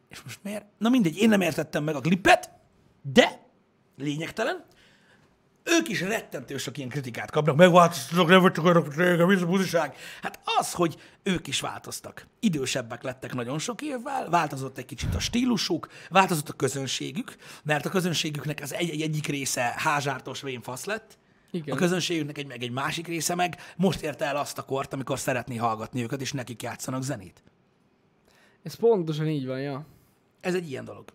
[0.10, 0.66] És most miért?
[0.78, 2.52] Na mindegy, én nem értettem meg a klipet,
[3.02, 3.48] de
[3.98, 4.66] lényegtelen.
[5.64, 9.96] Ők is rettentő sok ilyen kritikát kapnak, megváltoztatok, nem vagytok olyanok, mi a buziság?
[10.22, 12.28] Hát az, hogy ők is változtak.
[12.40, 17.90] Idősebbek lettek nagyon sok évvel, változott egy kicsit a stílusuk, változott a közönségük, mert a
[17.90, 21.18] közönségüknek az egy, egy egyik része házsártos vénfasz lett,
[21.52, 21.76] Igen.
[21.76, 25.20] a közönségüknek egy, meg egy másik része meg most érte el azt a kort, amikor
[25.20, 27.44] szeretné hallgatni őket, és nekik játszanak zenét.
[28.64, 29.86] Ez pontosan így van, ja.
[30.40, 31.06] Ez egy ilyen dolog.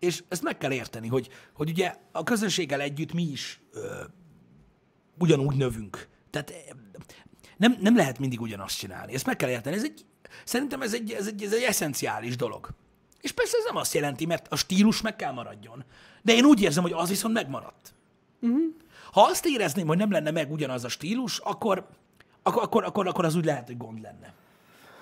[0.00, 4.02] És ezt meg kell érteni, hogy, hogy ugye a közönséggel együtt mi is ö,
[5.18, 6.08] ugyanúgy növünk.
[6.30, 6.54] Tehát ö,
[7.56, 9.14] nem, nem lehet mindig ugyanazt csinálni.
[9.14, 9.76] Ezt meg kell érteni.
[9.76, 10.04] Ez egy,
[10.44, 12.68] szerintem ez egy, ez, egy, ez egy eszenciális dolog.
[13.20, 15.84] És persze ez nem azt jelenti, mert a stílus meg kell maradjon.
[16.22, 17.94] De én úgy érzem, hogy az viszont megmaradt.
[18.40, 18.60] Uh-huh.
[19.12, 21.88] Ha azt érezném, hogy nem lenne meg ugyanaz a stílus, akkor,
[22.42, 24.34] akkor, akkor, akkor, akkor az úgy lehet, hogy gond lenne.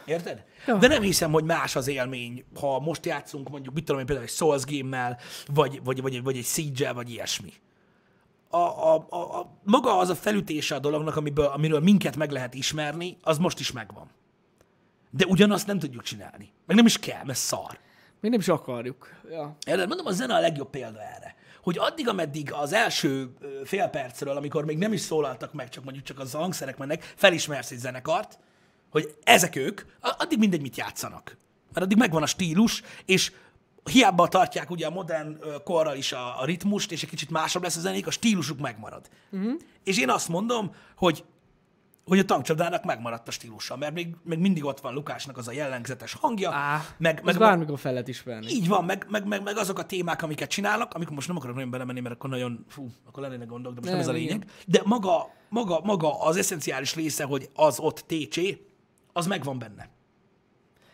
[0.09, 0.44] Érted?
[0.66, 0.76] Ja.
[0.76, 4.26] De nem hiszem, hogy más az élmény, ha most játszunk mondjuk, mit tudom én, például
[4.26, 7.52] egy Souls game-mel, vagy, vagy, vagy, vagy egy siege vagy ilyesmi.
[8.50, 12.54] A, a, a, a, maga az a felütése a dolognak, amiből, amiről minket meg lehet
[12.54, 14.11] ismerni, az most is megvan.
[15.11, 16.52] De ugyanazt nem tudjuk csinálni.
[16.66, 17.78] Meg nem is kell, mert szar.
[18.20, 19.09] Még nem is akarjuk.
[19.30, 19.56] Ja.
[19.66, 19.88] Érted?
[19.88, 21.36] Mondom, a zene a legjobb példa erre.
[21.62, 26.04] Hogy addig, ameddig az első fél percről, amikor még nem is szólaltak meg, csak mondjuk
[26.04, 28.38] csak az hangszerek mennek, felismersz egy zenekart,
[28.91, 31.36] hogy ezek ők, addig mindegy, mit játszanak.
[31.72, 33.32] Mert addig megvan a stílus, és
[33.84, 37.62] hiába tartják ugye a modern ö, korral is a, a ritmust, és egy kicsit másabb
[37.62, 39.09] lesz a zenék, a stílusuk megmarad.
[39.30, 39.53] Uh-huh.
[39.84, 41.24] És én azt mondom, hogy
[42.09, 45.53] hogy a tankcsapdának megmaradt a stílusa, mert még, még mindig ott van Lukásnak az a
[45.53, 48.51] jellegzetes hangja, Á, meg, meg, bármikor fel lehet ismerni.
[48.51, 51.55] így van, meg, meg, meg, meg, azok a témák, amiket csinálnak, amikor most nem akarok
[51.55, 54.18] nagyon belemenni, mert akkor nagyon, fú, akkor lennének gondok, de most nem, Nem, ez a
[54.18, 54.39] igen.
[54.39, 54.51] lényeg.
[54.66, 58.36] De maga, maga, maga az eszenciális része, hogy az ott TC,
[59.18, 59.88] az megvan benne.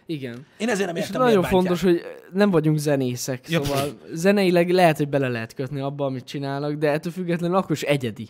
[0.06, 0.46] Igen.
[0.58, 1.76] Én ezért nem És értem, nagyon miért bántják.
[1.78, 2.02] fontos, hogy
[2.32, 3.64] nem vagyunk zenészek, Ja.
[3.64, 7.82] szóval zeneileg lehet, hogy bele lehet kötni abba, amit csinálnak, de ettől függetlenül akkor is
[7.82, 8.28] egyedi.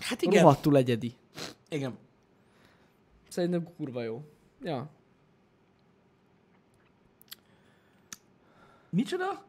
[0.00, 0.32] Hát Igen.
[0.32, 1.14] igen, Rohadtul egyedi.
[1.68, 1.98] igen.
[3.28, 4.22] Szerintem kurva jó.
[4.62, 4.88] Ja.
[8.90, 9.44] Micsoda?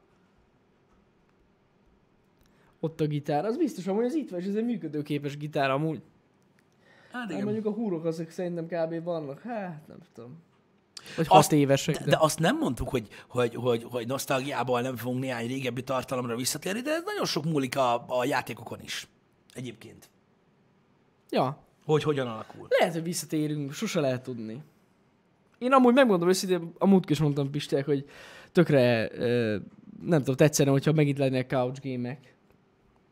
[2.79, 6.01] Ott a gitár, az biztos amúgy az itt van, és ez egy működőképes gitár amúgy.
[7.11, 7.43] Hát Hát igen.
[7.43, 9.03] mondjuk a húrok azok szerintem kb.
[9.03, 10.43] vannak, hát nem tudom.
[11.15, 14.95] Vagy Azt- évesek, De, de, de azt nem mondtuk, hogy, hogy, hogy, hogy nosztalgiából nem
[14.95, 19.07] fogunk néhány régebbi tartalomra visszatérni, de ez nagyon sok múlik a, a játékokon is.
[19.53, 20.09] Egyébként.
[21.29, 22.67] Ja, Hogy hogyan alakul.
[22.69, 24.63] lehet, hogy visszatérünk, sose lehet tudni.
[25.57, 28.09] Én amúgy megmondom őszintén, a múltkor is mondtam Pistek, hogy
[28.51, 29.09] tökre,
[30.01, 32.35] nem tudom, tetszene, hogyha megint lennének couch gémek.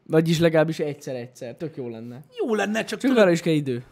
[0.08, 2.24] Vagyis legalábbis egyszer-egyszer, tök jó lenne.
[2.38, 3.86] Jó lenne, csak Csak arra is kell idő.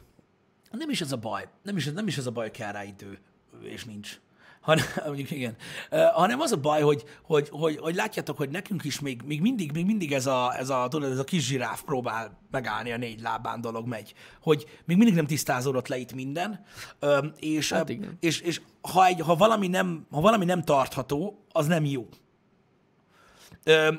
[0.71, 1.47] nem is ez a baj.
[1.63, 3.19] Nem is, nem is ez a baj, kell rá idő,
[3.61, 4.19] és nincs.
[4.61, 5.55] hanem, mondjuk igen,
[5.91, 9.41] uh, hanem az a baj, hogy, hogy, hogy, hogy látjátok, hogy nekünk is még, még,
[9.41, 12.97] mindig, még mindig ez a, ez, a, tudod, ez a kis zsiráf próbál megállni a
[12.97, 14.13] négy lábán dolog megy.
[14.41, 16.65] Hogy még mindig nem tisztázódott le itt minden,
[17.39, 18.17] és, hát igen.
[18.19, 22.07] és, és ha, egy, ha, valami nem, ha valami nem tartható, az nem jó.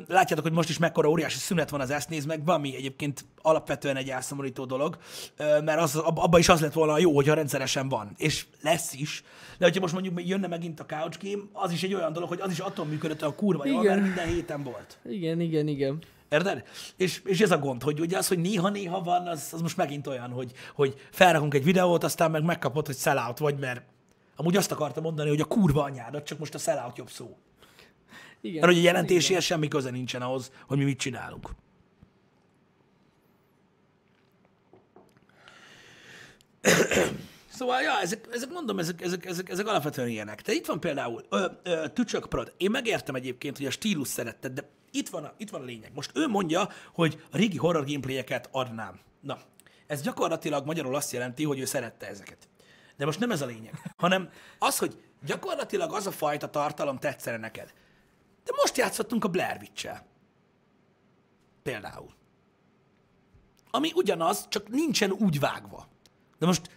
[0.06, 3.96] Látjátok, hogy most is mekkora óriási szünet van az ezt néz meg, ami egyébként alapvetően
[3.96, 4.98] egy elszomorító dolog,
[5.38, 9.22] mert az, ab- abban is az lett volna jó, hogyha rendszeresen van, és lesz is.
[9.58, 12.40] De hogyha most mondjuk jönne megint a couch game, az is egy olyan dolog, hogy
[12.40, 14.98] az is attól működött, a kurva jól, mert minden héten volt.
[15.04, 15.98] Igen, igen, igen.
[16.28, 16.62] Érted?
[16.96, 20.06] És, és ez a gond, hogy ugye az, hogy néha-néha van, az, az most megint
[20.06, 23.82] olyan, hogy, hogy felrakunk egy videót, aztán meg megkapod, hogy sellout vagy, mert
[24.36, 27.36] amúgy azt akartam mondani, hogy a kurva anyádat, csak most a sellout jobb szó.
[28.44, 28.60] Igen.
[28.60, 31.48] Mert hogy a jelentéséhez semmi köze nincsen ahhoz, hogy mi mit csinálunk.
[37.58, 40.42] Szóval, ja, ezek, ezek mondom, ezek, ezek, ezek, ezek alapvetően ilyenek.
[40.42, 42.52] De itt van például ö, ö, Tücsök Prod.
[42.56, 45.90] Én megértem egyébként, hogy a stílus szeretted, de itt van, a, itt van a lényeg.
[45.94, 49.00] Most ő mondja, hogy a régi horror gameplayeket adnám.
[49.20, 49.38] Na,
[49.86, 52.48] ez gyakorlatilag magyarul azt jelenti, hogy ő szerette ezeket.
[52.96, 57.36] De most nem ez a lényeg, hanem az, hogy gyakorlatilag az a fajta tartalom tetszene
[57.36, 57.72] neked.
[58.44, 59.90] De most játszottunk a Blair witch
[61.62, 62.14] Például.
[63.70, 65.88] Ami ugyanaz, csak nincsen úgy vágva.
[66.38, 66.70] De most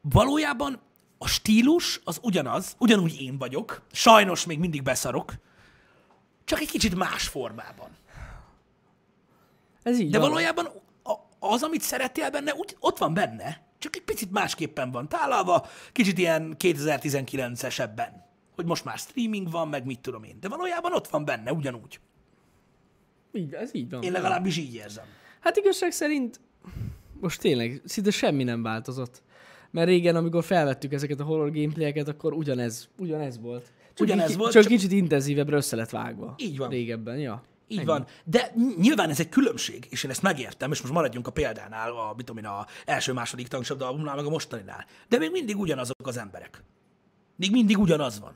[0.00, 0.80] valójában
[1.18, 5.32] a stílus az ugyanaz, ugyanúgy én vagyok, sajnos még mindig beszarok,
[6.44, 7.90] csak egy kicsit más formában.
[9.82, 10.28] Ez így De van.
[10.28, 10.68] valójában
[11.38, 16.18] az, amit szerettél benne, úgy, ott van benne, csak egy picit másképpen van tálalva, kicsit
[16.18, 18.10] ilyen 2019-esebben.
[18.58, 20.36] Hogy most már streaming van, meg mit tudom én.
[20.40, 22.00] De valójában ott van benne, ugyanúgy.
[23.32, 24.02] Így, ez így van.
[24.02, 25.04] Én legalábbis így érzem.
[25.40, 26.40] Hát igazság szerint
[27.20, 29.22] most tényleg szinte semmi nem változott.
[29.70, 33.64] Mert régen, amikor felvettük ezeket a horror gameplayeket, akkor ugyanez, ugyanez volt.
[33.94, 36.34] Csak Ugyanez így, volt, Csak, csak- kicsit intenzívebbre össze lett vágva.
[36.36, 36.68] Így van.
[36.68, 37.42] Régebben, ja.
[37.68, 37.86] Így Ennyi.
[37.86, 38.06] van.
[38.24, 42.12] De nyilván ez egy különbség, és én ezt megértem, és most maradjunk a példánál, a,
[42.16, 44.86] mit tudom én, a első-második tankcsapda albumnál, meg a mostaninál.
[45.08, 46.62] De még mindig ugyanazok az emberek.
[47.36, 48.32] Még mindig ugyanaz van.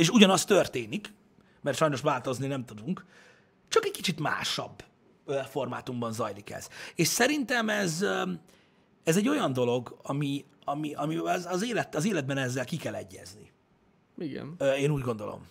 [0.00, 1.12] És ugyanaz történik,
[1.60, 3.04] mert sajnos változni nem tudunk,
[3.68, 4.84] csak egy kicsit másabb
[5.48, 6.68] formátumban zajlik ez.
[6.94, 8.04] És szerintem ez,
[9.04, 12.94] ez egy olyan dolog, ami, ami, ami az, az, élet, az életben ezzel ki kell
[12.94, 13.50] egyezni.
[14.18, 14.56] Igen.
[14.78, 15.46] Én úgy gondolom,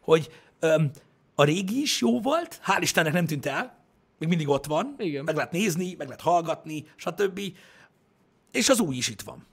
[0.00, 0.30] hogy
[1.34, 3.78] a régi is jó volt, hál' Istennek nem tűnt el,
[4.18, 5.24] még mindig ott van, Igen.
[5.24, 7.40] meg lehet nézni, meg lehet hallgatni, stb.
[8.52, 9.46] És az új is itt van.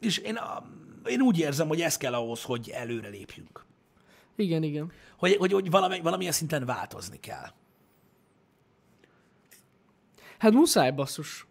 [0.00, 3.64] És én, a- én úgy érzem, hogy ez kell ahhoz, hogy előre lépjünk.
[4.36, 4.92] Igen, igen.
[5.16, 7.52] Hogy, hogy, hogy valami, valamilyen szinten változni kell.
[10.38, 11.46] Hát muszáj, basszus.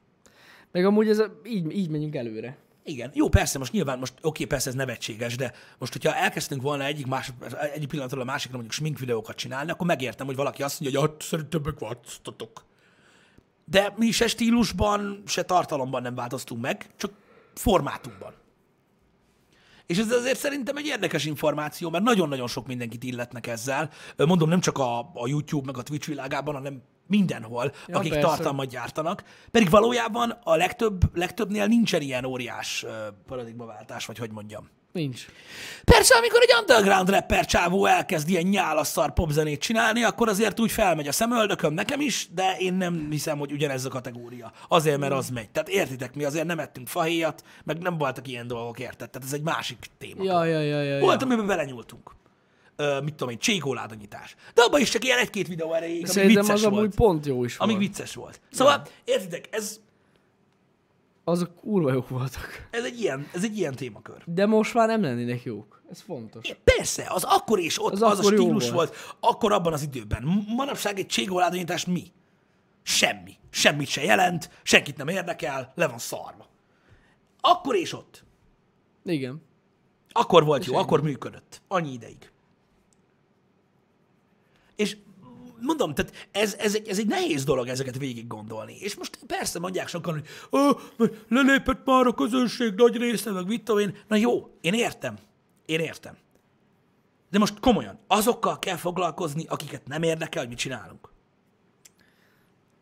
[0.71, 2.57] Meg amúgy ez a, így, így menjünk előre.
[2.85, 6.83] Igen, jó, persze, most nyilván, most oké, persze ez nevetséges, de most, hogyha elkezdtünk volna
[6.83, 7.31] egyik, más,
[7.73, 11.09] egyik pillanatról a másikra mondjuk smink videókat csinálni, akkor megértem, hogy valaki azt mondja, hogy
[11.09, 12.65] hát, szerintem megváltoztatok.
[13.65, 17.11] De mi se stílusban, se tartalomban nem változtunk meg, csak
[17.53, 18.33] formátumban.
[19.85, 23.89] És ez azért szerintem egy érdekes információ, mert nagyon-nagyon sok mindenkit illetnek ezzel.
[24.17, 28.27] Mondom, nem csak a, a YouTube meg a Twitch világában, hanem mindenhol, Ja, akik persze.
[28.27, 32.85] tartalmat gyártanak, pedig valójában a legtöbb, legtöbbnél nincsen ilyen óriás
[33.27, 34.69] paradigmaváltás, vagy hogy mondjam.
[34.93, 35.25] Nincs.
[35.83, 41.07] Persze, amikor egy underground rapper csávó elkezd ilyen nyálasszar popzenét csinálni, akkor azért úgy felmegy
[41.07, 44.51] a szemöldököm nekem is, de én nem hiszem, hogy ugyanez a kategória.
[44.67, 45.49] Azért, mert az megy.
[45.49, 49.09] Tehát értitek, mi azért nem ettünk fahéjat, meg nem voltak ilyen dolgok, érted?
[49.09, 50.23] Tehát ez egy másik téma.
[50.23, 50.99] Ja, ja, ja, ja.
[50.99, 51.27] Volt, ja.
[51.27, 52.11] amiben belenyúltunk.
[52.75, 54.35] Ö, mit tudom én, csékoládanyítás.
[54.53, 56.95] De abban is csak ilyen egy-két videó erejéig, ami Szerintem vicces az amúgy volt.
[56.95, 57.87] pont jó is Amíg volt.
[57.87, 58.41] vicces volt.
[58.51, 59.79] Szóval, értitek, ez,
[61.23, 62.67] Azok kurva jók voltak.
[62.71, 64.23] ez, egy ilyen, ez egy ilyen témakör.
[64.25, 65.81] De most már nem lennének jók.
[65.91, 66.45] Ez fontos.
[66.45, 68.95] Igen, Persze, az akkor is ott, az, Az a akkor jó stílus volt.
[68.95, 69.15] volt.
[69.19, 70.43] akkor abban az időben.
[70.47, 72.03] Manapság egy cségoládonyítás mi?
[72.83, 73.33] Semmi.
[73.49, 76.47] Semmit se jelent, senkit nem érdekel, le van szarva.
[77.41, 78.23] Akkor és ott.
[79.05, 79.41] Igen.
[80.11, 80.81] Akkor volt jó, ennyi.
[80.83, 81.61] akkor működött.
[81.67, 82.31] Annyi ideig.
[84.75, 84.97] És
[85.63, 88.77] mondom, tehát ez, ez, egy, ez egy nehéz dolog ezeket végig gondolni.
[88.79, 90.23] És most persze mondják sokan,
[90.97, 93.97] hogy lelépett már a közönség nagy része, meg mit tudom én.
[94.07, 95.17] Na jó, én értem.
[95.65, 96.17] Én értem.
[97.29, 101.11] De most komolyan, azokkal kell foglalkozni, akiket nem érdekel, hogy mit csinálunk.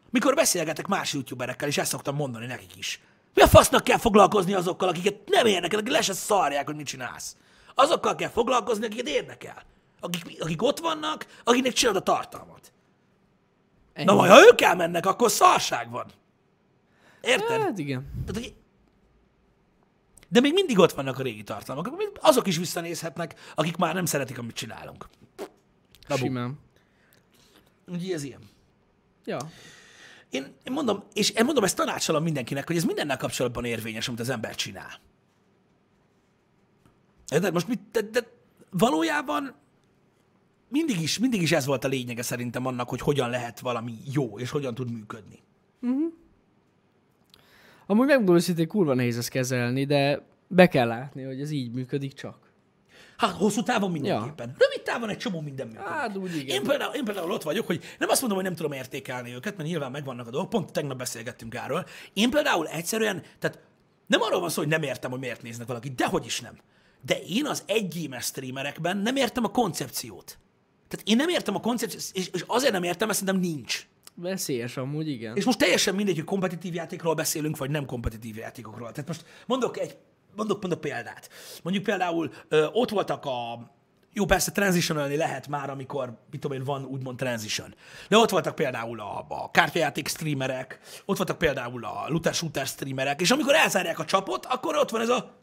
[0.10, 3.02] Mikor beszélgetek más youtuberekkel, és ezt szoktam mondani nekik is.
[3.34, 6.86] Mi a fasznak kell foglalkozni azokkal, akiket nem érdekel, akik le se szarják, hogy mit
[6.86, 7.36] csinálsz.
[7.76, 9.64] Azokkal kell foglalkozni, akiket érdekel.
[10.00, 12.71] Akik, akik ott vannak, akiknek csinálod a tartalmat.
[13.94, 14.06] Ennyi.
[14.06, 16.06] Na majd, ha ők elmennek, akkor szarság van.
[17.22, 17.62] Érted?
[17.62, 18.12] Hát igen.
[18.26, 18.56] Tehát, hogy...
[20.30, 21.89] De még mindig ott vannak a régi tartalmak.
[22.22, 25.10] Azok is visszanézhetnek, akik már nem szeretik, amit csinálunk.
[26.08, 26.16] Na, bu.
[26.16, 26.60] Simán.
[27.88, 28.42] Ugye ez ilyen.
[29.26, 29.39] Ja.
[30.30, 34.20] Én, én mondom, és én mondom, ezt tanácsolom mindenkinek, hogy ez mindennel kapcsolatban érvényes, amit
[34.20, 35.00] az ember csinál.
[37.28, 38.28] De most mit, de, de
[38.70, 39.56] valójában
[40.72, 44.40] mindig is, mindig is ez volt a lényege szerintem annak, hogy hogyan lehet valami jó,
[44.40, 45.40] és hogyan tud működni.
[47.86, 52.14] Amúgy megmondom őszintén, kurva nehéz ezt kezelni, de be kell látni, hogy ez így működik
[52.14, 52.52] csak.
[53.18, 54.48] Hát hosszú távon mindenképpen.
[54.48, 54.56] Ja.
[54.58, 55.90] Rövid távon egy csomó minden működik.
[55.90, 56.56] Hát úgy igen.
[56.56, 59.58] Én például, én például ott vagyok, hogy nem azt mondom, hogy nem tudom értékelni őket,
[59.58, 61.86] mert nyilván megvannak a dolgok, pont tegnap beszélgettünk erről.
[62.14, 63.60] Én például egyszerűen, tehát
[64.08, 66.58] nem arról van szó, hogy nem értem, hogy miért néznek valakit, dehogy is nem.
[67.06, 70.38] De én az egyémes streamerekben nem értem a koncepciót.
[70.92, 73.88] Tehát én nem értem a koncepciót, és, és azért nem értem, mert szerintem nincs.
[74.16, 75.36] Veszélyes amúgy, igen.
[75.36, 78.92] És most teljesen mindegy, hogy kompetitív játékról beszélünk, vagy nem kompetitív játékokról.
[78.92, 79.98] Tehát most mondok egy
[80.36, 81.30] mondok, mondok példát.
[81.64, 83.70] Mondjuk például ö, ott voltak a
[84.14, 87.76] jó, persze transitionalni lehet már, amikor, mit tudom én, van úgymond transition.
[88.10, 93.22] De ott voltak például a, a kártyajáték streamerek, ott voltak például a looter shooter streamerek,
[93.22, 95.41] és amikor elzárják a csapot, akkor ott van ez a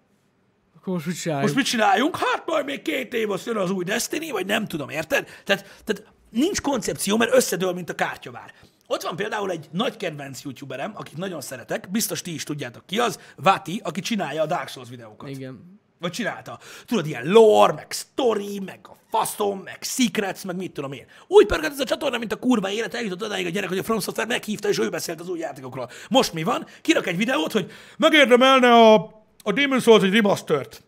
[0.78, 1.44] Akkor most mit csináljuk?
[1.44, 2.16] most mit csináljunk?
[2.16, 5.28] Hát majd még két év, azt jön az új Destiny, vagy nem tudom, érted?
[5.44, 8.52] Tehát, tehát nincs koncepció, mert összedől, mint a kártyavár.
[8.86, 12.98] Ott van például egy nagy kedvenc youtuberem, akit nagyon szeretek, biztos ti is tudjátok ki
[12.98, 15.28] az, Vati, aki csinálja a Dark Souls videókat.
[15.28, 15.80] Igen.
[16.00, 16.58] Vagy csinálta.
[16.86, 21.06] Tudod, ilyen lore, meg story, meg a faszom, meg secrets, meg mit tudom én.
[21.26, 23.82] Úgy pörgött ez a csatorna, mint a kurva élet, eljutott odáig a gyerek, hogy a
[23.82, 25.90] From Software meghívta, és ő beszélt az új játékokról.
[26.10, 26.66] Most mi van?
[26.80, 30.82] Kirak egy videót, hogy megérdemelne a, a Demon's Souls egy remastert.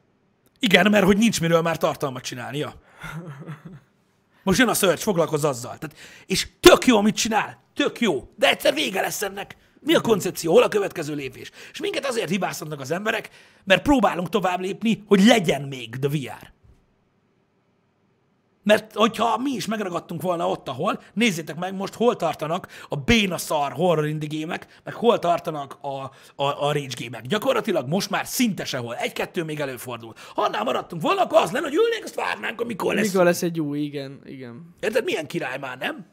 [0.58, 2.74] Igen, mert hogy nincs miről már tartalmat csinálnia.
[4.42, 5.78] Most jön a search, foglalkozz azzal.
[5.78, 5.96] Tehát,
[6.26, 7.62] és tök jó, amit csinál.
[7.74, 8.28] Tök jó.
[8.36, 9.56] De egyszer vége lesz ennek.
[9.80, 10.52] Mi a koncepció?
[10.52, 11.50] Hol a következő lépés?
[11.72, 13.30] És minket azért hibáztatnak az emberek,
[13.64, 16.52] mert próbálunk tovább lépni, hogy legyen még The VR.
[18.62, 23.38] Mert hogyha mi is megragadtunk volna ott, ahol, nézzétek meg most, hol tartanak a béna
[23.38, 27.26] szar horror indie gémek, meg hol tartanak a, a, a rage gémek.
[27.26, 28.96] Gyakorlatilag most már szinte sehol.
[28.96, 30.14] Egy-kettő még előfordul.
[30.34, 33.06] Ha annál maradtunk volna, akkor az lenne, hogy ülnénk, azt várnánk, amikor lesz.
[33.06, 34.74] Mikor lesz egy új, igen, igen.
[34.80, 35.04] Érted?
[35.04, 36.06] Milyen király már, nem?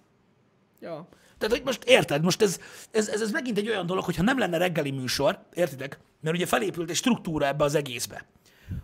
[0.79, 1.07] Ja.
[1.37, 2.59] Tehát, hogy most érted, most ez,
[2.91, 5.99] ez, ez, ez megint egy olyan dolog, hogyha nem lenne reggeli műsor, értitek?
[6.21, 8.25] Mert ugye felépült egy struktúra ebbe az egészbe.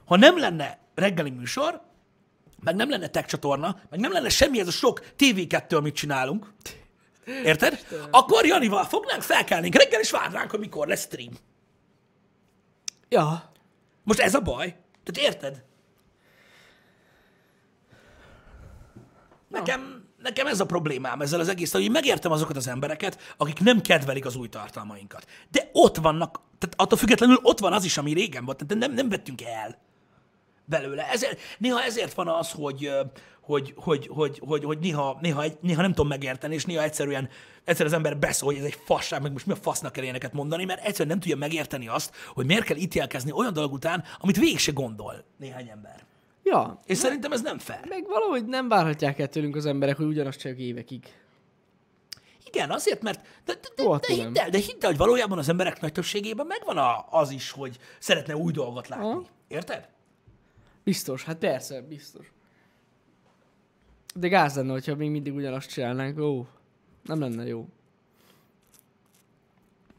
[0.05, 1.82] Ha nem lenne reggeli műsor,
[2.64, 6.53] meg nem lenne tech csatorna, meg nem lenne semmi ez a sok TV2, amit csinálunk,
[7.26, 7.86] érted?
[8.11, 11.34] Akkor Janival fognánk, felkelnénk reggel, és várnánk, hogy mikor lesz stream.
[13.09, 13.51] Ja.
[14.03, 14.76] Most ez a baj.
[15.03, 15.64] Tehát érted?
[19.47, 23.82] Nekem, nekem ez a problémám ezzel az egész, hogy megértem azokat az embereket, akik nem
[23.82, 25.28] kedvelik az új tartalmainkat.
[25.51, 28.93] De ott vannak, tehát attól függetlenül ott van az is, ami régen volt, tehát nem,
[28.93, 29.78] nem vettünk el
[30.66, 31.09] belőle.
[31.09, 32.91] Ezért, néha ezért van az, hogy,
[33.41, 37.30] hogy, hogy, hogy, hogy, hogy néha, néha, néha nem tudom megérteni, és néha egyszerűen
[37.64, 40.34] egyszer az ember beszól, hogy ez egy fasság, meg most mi a fasznak kell ilyeneket
[40.34, 44.38] mondani, mert egyszerűen nem tudja megérteni azt, hogy miért kell ítélkezni olyan dolog után, amit
[44.38, 46.05] végig se gondol néhány ember.
[46.43, 46.80] Ja.
[46.86, 47.86] És szerintem ez nem fair.
[47.89, 51.03] Meg valahogy nem várhatják el tőlünk az emberek, hogy ugyanazt csak évekig.
[52.45, 55.38] Igen, azért, mert de, de, de, Rohadtul de, hidd el, de hidd el, hogy valójában
[55.38, 59.05] az emberek nagy többségében megvan a, az is, hogy szeretne új dolgot látni.
[59.05, 59.24] Aha.
[59.47, 59.88] Érted?
[60.84, 62.31] Biztos, hát persze, biztos.
[64.15, 66.19] De gáz lenne, hogyha még mindig ugyanazt csinálnánk.
[66.19, 66.47] Ó,
[67.03, 67.67] nem lenne jó.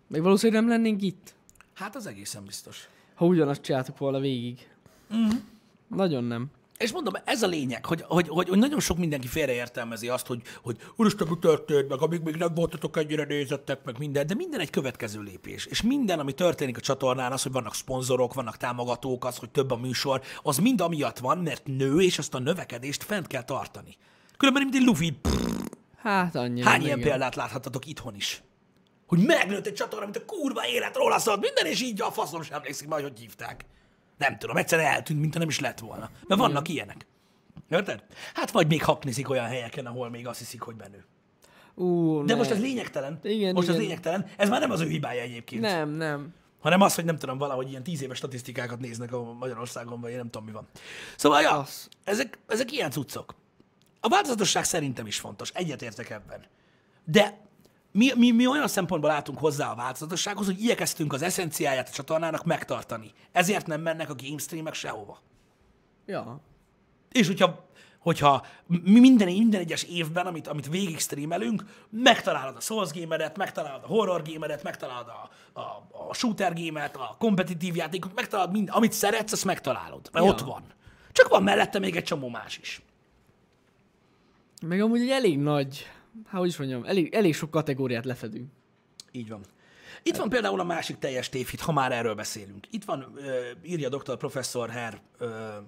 [0.07, 1.35] Még valószínűleg nem lennénk itt,
[1.75, 2.89] Hát az egészen biztos.
[3.15, 4.69] ha ugyanazt csináltuk volna végig.
[5.15, 5.29] Mm.
[5.87, 6.51] Nagyon nem.
[6.85, 10.43] És mondom, ez a lényeg, hogy, hogy, hogy, hogy nagyon sok mindenki félreértelmezi azt, hogy,
[10.63, 14.61] hogy úristen, mi történt, meg amíg még nem voltatok ennyire nézettek, meg minden, de minden
[14.61, 15.67] egy következő lépés.
[15.67, 19.71] És minden, ami történik a csatornán, az, hogy vannak szponzorok, vannak támogatók, az, hogy több
[19.71, 23.97] a műsor, az mind amiatt van, mert nő, és azt a növekedést fent kell tartani.
[24.37, 25.21] Különben, mint egy lufi,
[25.97, 26.63] Hát annyi.
[26.63, 27.11] hány ilyen igen.
[27.11, 28.43] példát láthattatok itthon is?
[29.07, 32.43] Hogy megnőtt egy csatorna, mint a kurva élet róla szólt minden, és így a faszom
[32.43, 33.65] sem emlékszik majd, hogy hívták.
[34.19, 36.11] Nem tudom, egyszerűen eltűnt, mintha nem is lett volna.
[36.27, 37.07] Mert vannak ilyenek.
[37.71, 38.05] Érted?
[38.35, 41.05] Hát vagy még haknizik olyan helyeken, ahol még azt hiszik, hogy menő.
[41.75, 42.39] Ú, De ne.
[42.39, 43.19] most ez lényegtelen.
[43.23, 43.87] Igen, most ez igen.
[43.87, 44.27] lényegtelen.
[44.37, 45.61] Ez már nem az ő hibája egyébként.
[45.63, 46.35] Nem, nem.
[46.61, 50.17] Hanem az, hogy nem tudom, valahogy ilyen tíz éves statisztikákat néznek a Magyarországon, vagy én
[50.17, 50.69] nem tudom, mi van.
[51.17, 51.89] Szóval, ja, Az.
[52.05, 53.35] ezek, ezek ilyen cuccok.
[54.01, 55.51] A változatosság szerintem is fontos.
[55.51, 56.45] Egyetértek ebben.
[57.05, 57.39] De
[57.97, 62.45] mi, mi, mi olyan szempontból látunk hozzá a változatossághoz, hogy igyekeztünk az eszenciáját a csatornának
[62.45, 63.13] megtartani.
[63.33, 65.21] Ezért nem mennek a game streamek sehova.
[66.07, 66.41] Ja.
[67.13, 67.65] És hogyha,
[67.99, 73.83] hogyha mi minden, minden egyes évben, amit, amit végig streamelünk, megtalálod a Souls gamedet, megtalálod
[73.85, 75.31] a horror gamedet, megtalálod a,
[75.61, 80.31] a, a shooter gamet, a kompetitív játékot, megtalálod mind, amit szeretsz, azt megtalálod, mert Ja.
[80.31, 80.63] ott van.
[81.13, 82.83] Csak van mellette még egy csomó más is.
[84.67, 85.87] Meg amúgy egy elég nagy,
[86.27, 88.51] hát hogy is mondjam, elég, elég sok kategóriát lefedünk.
[89.13, 89.41] Így van.
[90.07, 92.67] Itt van például a másik teljes tévhit, ha már erről beszélünk.
[92.71, 93.19] Itt van,
[93.63, 94.17] írja dr.
[94.17, 94.95] professzor Herr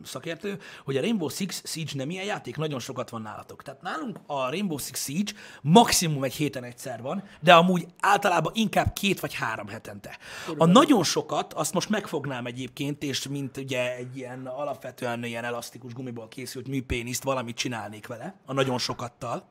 [0.03, 3.63] szakértő, hogy a Rainbow Six Siege nem ilyen játék, nagyon sokat van nálatok.
[3.63, 5.33] Tehát nálunk a Rainbow Six Siege
[5.63, 10.19] maximum egy héten egyszer van, de amúgy általában inkább két vagy három hetente.
[10.57, 15.93] A nagyon sokat, azt most megfognám egyébként, és mint ugye egy ilyen alapvetően ilyen elasztikus
[15.93, 19.49] gumiból készült műpéniszt valamit csinálnék vele, a nagyon sokattal.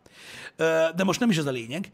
[0.95, 1.91] De most nem is ez a lényeg,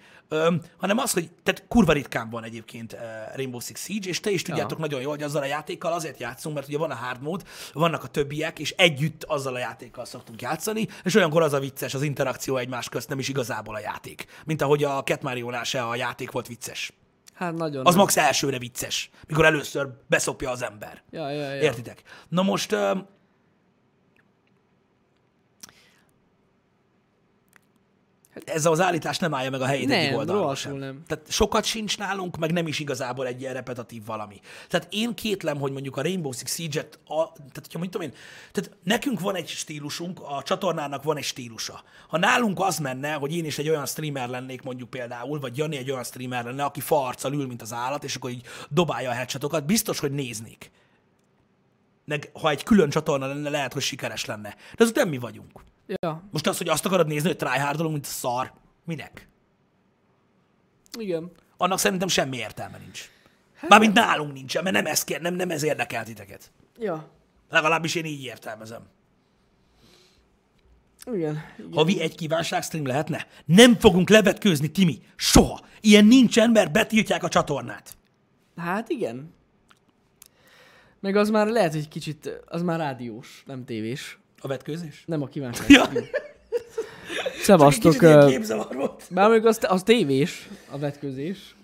[0.77, 2.97] hanem az, hogy tehát kurva ritkán van egyébként
[3.35, 4.85] Rainbow Six Siege, és te is tudjátok Ja.
[4.85, 7.43] nagyon jól, hogy azzal a játékkal azért játszunk, mert ugye van a hard mode,
[7.73, 11.93] vannak a többiek, és együtt azzal a játékkal szoktunk játszani, és olyankor az a vicces,
[11.93, 14.25] az interakció egymás közt nem is igazából a játék.
[14.45, 16.93] Mint ahogy a Cat Mario-nál se a játék volt vicces.
[17.33, 17.85] Hát nagyon.
[17.85, 18.01] Az nem.
[18.01, 21.03] max elsőre vicces, mikor először beszopja az ember.
[21.09, 21.61] Ja, ja, ja.
[21.61, 22.01] Értitek?
[22.29, 22.75] Na most...
[28.45, 30.75] ez az állítás nem állja meg a helyét Nem, egyik rohadtul sem.
[30.75, 31.03] nem.
[31.07, 34.39] Tehát sokat sincs nálunk, meg nem is igazából egy ilyen repetitív valami.
[34.67, 38.13] Tehát én kétlem, hogy mondjuk a Rainbow Six Siege-et, a, tehát hogyha mondjuk én,
[38.51, 41.83] tehát nekünk van egy stílusunk, a csatornának van egy stílusa.
[42.07, 45.77] Ha nálunk az menne, hogy én is egy olyan streamer lennék mondjuk például, vagy Jani
[45.77, 49.13] egy olyan streamer lenne, aki farccal ül, mint az állat, és akkor így dobálja a
[49.13, 50.71] headshotokat, biztos, hogy néznék.
[52.05, 54.55] Meg ha egy külön csatorna lenne, lehet, hogy sikeres lenne.
[54.75, 55.61] De azok nem mi vagyunk.
[55.99, 58.53] Ja, Most az, hogy azt akarod nézni, hogy tryhardolunk, mint szar,
[58.85, 59.29] minek?
[60.99, 61.31] igen.
[61.57, 63.09] Annak szerintem semmi értelme nincs.
[63.67, 66.51] Mármint nálunk nincsen, mert nem ez, kér, nem, nem ez érdekel titeket.
[66.79, 67.09] Ja.
[67.49, 68.81] Legalábbis én így értelmezem.
[71.05, 71.43] Igen.
[71.57, 71.73] igen.
[71.73, 73.27] Havi egy kívánság stream lehetne?
[73.45, 75.01] Nem fogunk levetkőzni, Timi.
[75.15, 75.59] Soha.
[75.81, 77.97] Ilyen nincsen, mert betiltják a csatornát.
[78.55, 79.33] Hát igen.
[80.99, 84.19] Meg az már lehet, hogy kicsit, az már rádiós, nem tévés.
[84.41, 85.03] A vetkőzés?
[85.05, 85.69] Nem a kívánság.
[85.77, 85.89] Ja.
[87.41, 87.95] Szevasztok.
[89.09, 91.55] Bár mondjuk az, az tévés, a vetközés.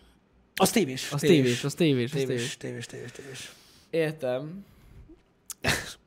[0.56, 1.12] Az tévés.
[1.12, 2.58] Az tévés, az tévés, az tévés.
[2.58, 3.52] Tévés, tévés, tévés.
[3.90, 4.66] Értem.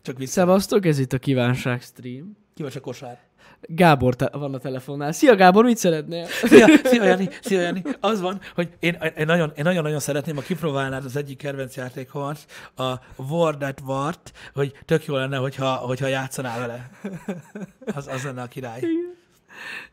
[0.02, 0.28] Csak vicc.
[0.28, 2.36] Szevasztok, ez itt a kívánság stream.
[2.54, 3.18] Ki vagy a kosár?
[3.60, 5.12] Gábor te- van a telefonnál.
[5.12, 6.26] Szia Gábor, mit szeretnél?
[6.26, 7.82] Szia, szia, Jani, szia, Jani.
[8.00, 12.38] Az van, hogy én, én, nagyon, én nagyon-nagyon szeretném, ha kipróbálnád az egyik kedvenc játékomat,
[12.76, 16.90] a War at Wart, hogy tök jó lenne, hogyha, hogyha játszanál vele.
[17.94, 18.80] Az, az lenne a király.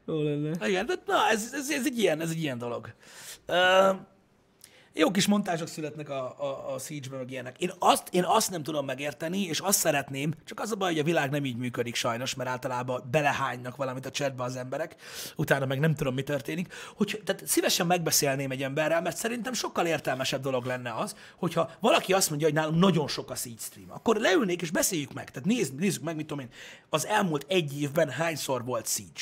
[0.05, 0.67] Jó lenne.
[0.67, 2.93] Igen, de na, ez, ez, ez, egy ilyen, ez egy ilyen dolog.
[3.47, 3.95] Uh,
[4.97, 7.57] jó kis montázsok születnek a, a, a Siege-ben, meg ilyenek.
[7.59, 10.99] Én azt, én azt nem tudom megérteni, és azt szeretném, csak az a baj, hogy
[10.99, 14.95] a világ nem így működik sajnos, mert általában belehánynak valamit a chatbe az emberek,
[15.35, 16.73] utána meg nem tudom, mi történik.
[16.95, 22.13] Hogy, tehát szívesen megbeszélném egy emberrel, mert szerintem sokkal értelmesebb dolog lenne az, hogyha valaki
[22.13, 25.31] azt mondja, hogy nálunk nagyon sok a Siege stream, akkor leülnék és beszéljük meg.
[25.31, 26.51] Tehát nézd, nézzük meg, mit tudom én,
[26.89, 29.21] az elmúlt egy évben hányszor volt Siege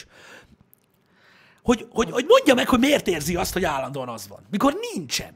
[1.65, 4.45] hogy, hogy, hogy mondja meg, hogy miért érzi azt, hogy állandóan az van.
[4.49, 5.33] Mikor nincsen.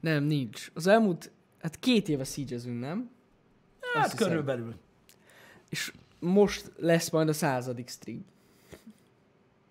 [0.00, 0.70] Nem, nincs.
[0.74, 1.30] Az elmúlt,
[1.60, 3.10] hát két éve siege nem?
[3.94, 4.28] Hát hiszem.
[4.28, 4.74] körülbelül.
[5.68, 8.24] És most lesz majd a századik stream.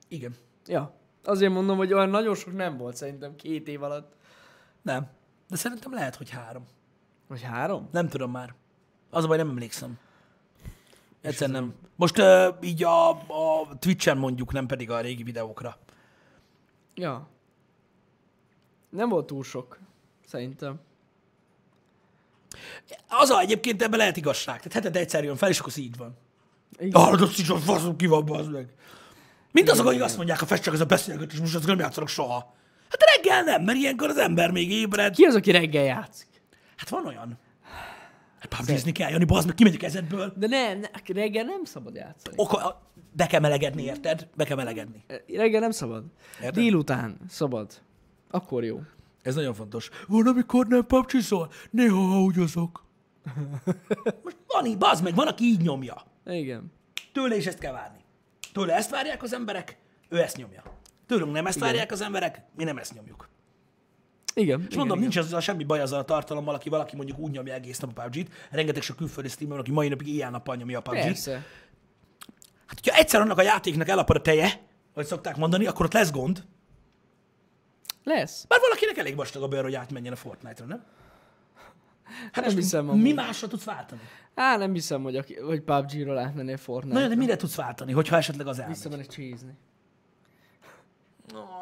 [0.07, 0.35] Igen.
[0.65, 0.93] Ja.
[1.23, 4.15] Azért mondom, hogy olyan nagyon sok nem volt szerintem két év alatt.
[4.81, 5.07] Nem.
[5.49, 6.65] De szerintem lehet, hogy három.
[7.27, 7.87] Vagy három?
[7.91, 8.55] Nem tudom már.
[9.09, 9.99] Az a baj, nem emlékszem.
[11.21, 11.73] Egyszer nem.
[11.95, 15.77] Most uh, így a, a Twitch-en mondjuk, nem pedig a régi videókra.
[16.93, 17.27] Ja.
[18.89, 19.79] Nem volt túl sok,
[20.29, 20.79] szerintem.
[23.07, 24.57] Az a egyébként ebben lehet igazság.
[24.57, 26.17] Tehát hetente egyszer jön fel, és akkor az így van.
[26.77, 27.01] Igen.
[27.01, 28.67] Ah, az is a faszom ki van, bazd meg.
[29.51, 32.09] Mint azok, akik azt mondják, a fest csak ez a beszélgetés, most azt nem játszanak
[32.09, 32.53] soha.
[32.89, 35.15] Hát reggel nem, mert ilyenkor az ember még ébred.
[35.15, 36.27] Ki az, aki reggel játszik?
[36.75, 37.39] Hát van olyan.
[38.39, 40.33] Hát pubgizni kell, Jani, bazd meg, kimegy a kezedből.
[40.35, 42.35] De ne, ne, reggel nem szabad játszani.
[42.39, 44.27] Oka, be kell melegedni, érted?
[44.35, 45.03] Be kell melegedni.
[45.27, 46.03] Reggel nem szabad.
[46.37, 46.53] Érted?
[46.53, 47.81] Délután szabad.
[48.31, 48.81] Akkor jó.
[49.21, 49.89] Ez nagyon fontos.
[50.07, 52.85] Van, amikor nem pubgizol, néha haúgyozok.
[54.23, 56.03] Most van így, bazd meg, van, aki így nyomja.
[56.25, 56.71] Igen.
[57.13, 57.97] Tőle is ezt kell várni.
[58.53, 59.77] Tőle ezt várják az emberek,
[60.09, 60.63] ő ezt nyomja.
[61.07, 61.67] Tőlünk nem ezt Igen.
[61.67, 63.29] várják az emberek, mi nem ezt nyomjuk.
[64.33, 64.59] Igen.
[64.59, 65.09] És igen, mondom, igen.
[65.09, 68.01] nincs azzal semmi baj azzal a tartalommal, aki valaki mondjuk úgy nyomja egész nap a
[68.01, 68.31] PUBG-t.
[68.51, 71.03] Rengeteg sok külföldi streamer, aki mai napig éjjel-nappal nyomja a PUBG-t.
[71.03, 71.31] Persze.
[72.65, 74.61] Hát, hogyha egyszer annak a játéknak elapad a teje,
[74.93, 76.43] vagy szokták mondani, akkor ott lesz gond.
[78.03, 78.45] Lesz.
[78.47, 80.83] Bár valakinek elég vastag a bőr, hogy átmenjen a Fortnite-ra, nem?
[82.31, 83.13] Hát nem hiszem mi amúgy.
[83.13, 84.01] másra tudsz váltani?
[84.35, 86.99] Á, nem hiszem, hogy, aki, hogy PUBG-ról átmennél Fortnite.
[86.99, 88.75] Na, de mire tudsz váltani, hogyha esetleg az elmegy?
[88.75, 89.51] Visszamenek csézni.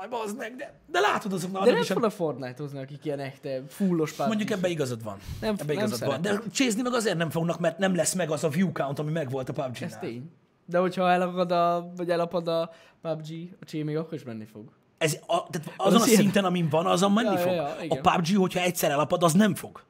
[0.01, 3.05] Aj, bazd meg, de, de látod azoknak, De nem is, a- fog a Fortnite-hozni, akik
[3.05, 4.27] ilyen echte fullos PUBG.
[4.27, 5.17] mondjuk ebbe igazad van.
[5.41, 6.21] Nem- ebbe nem igazad van.
[6.21, 9.11] De csézni meg azért nem fognak, mert nem lesz meg az a view count, ami
[9.11, 10.31] megvolt a pubg Ez tény.
[10.65, 12.71] De hogyha elakad a, vagy elapad a
[13.01, 14.69] PUBG, a csé még akkor is menni fog.
[14.97, 17.53] Ez a, tehát azon Az a szinten, amin van, azon menni Ja, ja, fog.
[17.53, 18.01] ja, a igen.
[18.01, 19.83] PUBG, hogyha egyszer elapad, az nem fog.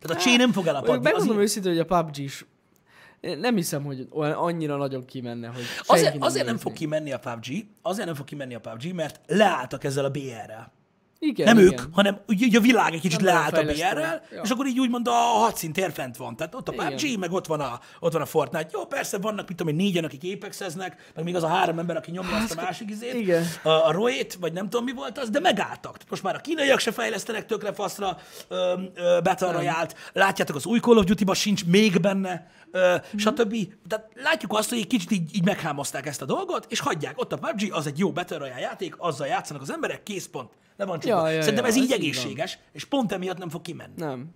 [0.00, 0.96] Tehát a csé nem fog elapadni.
[0.96, 2.46] Az Megmondom ilyen- őszintén, hogy a PUBG is
[3.20, 6.68] nem hiszem, hogy olyan annyira nagyon kimenne, hogy Azért, azért nem nézni.
[6.70, 10.72] fog kimenni a PUBG, azért nem fog kimenni a PUBG, mert leálltak ezzel a BR-rel.
[11.26, 11.72] Igen, Nem igen.
[11.72, 13.62] ők, hanem ugye, a világ egy kicsit Nem leállt a.
[13.62, 14.40] BR-rel, Ja.
[14.42, 16.36] és akkor így úgymond a hadszíntér fent van.
[16.36, 16.86] Tehát ott a Igen.
[16.96, 18.68] PUBG, meg ott van a, ott van a Fortnite.
[18.72, 21.96] Jó, persze vannak, mit tudom én, négyen, akik apexeznek, meg még az a három ember,
[21.96, 23.44] aki nyomja azt a másik izét, Hát, igen.
[23.62, 25.96] a, a Roét, vagy nem tudom mi volt az, de megálltak.
[26.10, 28.18] Most már a kínaiak se fejlesztenek tökre faszra
[29.22, 29.96] Battle Royale-t.
[30.12, 33.16] Látjátok, az új Call of Duty-ban sincs még benne, ö, Mhm.
[33.16, 33.54] stb.
[33.88, 37.18] Tehát látjuk azt, hogy egy kicsit így, így meghámozták ezt a dolgot, és hagyják.
[37.20, 40.50] Ott a PUBG, az egy jó Battle Royale játék, azzal játszanak az emberek, kész pont.
[40.76, 40.98] Le van.
[41.02, 43.92] Ja, ja, Szerintem ja, ez így egészséges, és pont emiatt nem fog kimenni.
[43.96, 44.28] Nem.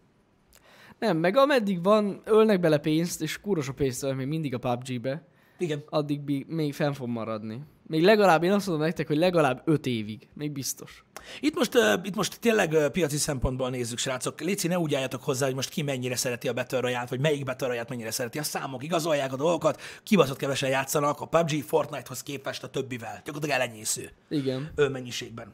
[0.98, 5.22] Nem, meg ameddig van, ölnek bele pénzt, és kúros a pénzt még mindig a PUBG-be,
[5.58, 5.82] Igen.
[5.88, 7.60] addig még fenn fog maradni.
[7.88, 10.28] Még legalább, én azt mondom nektek, hogy legalább 5 évig.
[10.34, 11.04] Még biztos.
[11.40, 14.40] Itt most, uh, itt most tényleg uh, piaci szempontból nézzük, srácok.
[14.40, 17.44] Léci, ne úgy álljatok hozzá, hogy most ki mennyire szereti a Battle Royale-t, vagy melyik
[17.44, 18.38] Battle Royale-t mennyire szereti.
[18.38, 23.20] A számok igazolják a dolgokat, kibaszott kevesen játszanak a PUBG Fortnite-hoz képest a többivel.
[23.24, 24.70] Gyakorlatilag elenyésző Igen.
[24.76, 25.52] ő mennyiségben.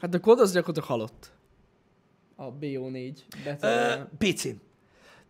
[0.00, 1.32] Hát a kod az gyakorlatilag halott.
[2.36, 3.12] A BO4
[3.44, 4.08] Battle Uh, Royale.
[4.18, 4.56] PC-n.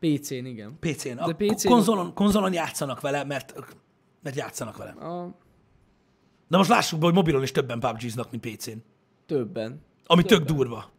[0.00, 0.76] PC-n, igen.
[0.80, 1.18] PC-n.
[1.18, 3.54] A De PC-n- konzolon, konzolon játszanak vele, mert,
[4.22, 4.90] mert játszanak vele.
[4.90, 5.34] A
[6.48, 8.76] De most lássuk be, hogy mobilon is többen PUBG-znak, mint PC-n.
[9.26, 9.80] többen.
[10.06, 10.90] Ami tök durva.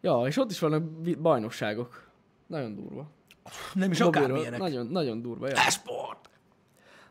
[0.00, 0.82] Ja, és ott is vannak
[1.20, 2.08] bajnokságok.
[2.46, 3.10] Nagyon durva.
[3.74, 4.24] Nem is Mobilról.
[4.24, 4.58] akármilyenek.
[4.60, 5.54] Nagyon, nagyon durva, ja.
[5.56, 6.30] Esport!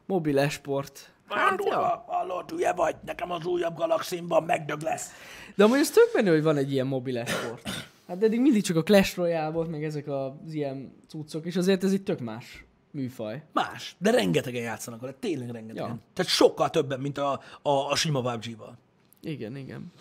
[0.06, 1.14] Mobil esport.
[1.30, 1.70] Nagyon Hát, ja.
[1.70, 2.04] durva.
[2.08, 5.10] Hallod, hülye vagy, nekem az újabb galaximban megdög lesz.
[5.56, 7.70] De amúgy ez tök menő, hogy van egy ilyen mobil esport.
[8.08, 11.84] Hát eddig mindig csak a Clash Royale volt, meg ezek az ilyen cuccok, és azért
[11.84, 13.44] ez egy tök más műfaj.
[13.52, 15.88] Más, de rengetegen játszanak vele, tényleg rengetegen.
[15.88, 16.00] Ja.
[16.14, 18.78] Tehát sokkal többen, mint a, a, a sima PUBG-val.
[19.22, 19.92] Igen, igen.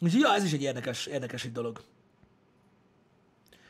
[0.00, 1.82] Úgyhogy ja, ez is egy érdekes, érdekes egy dolog.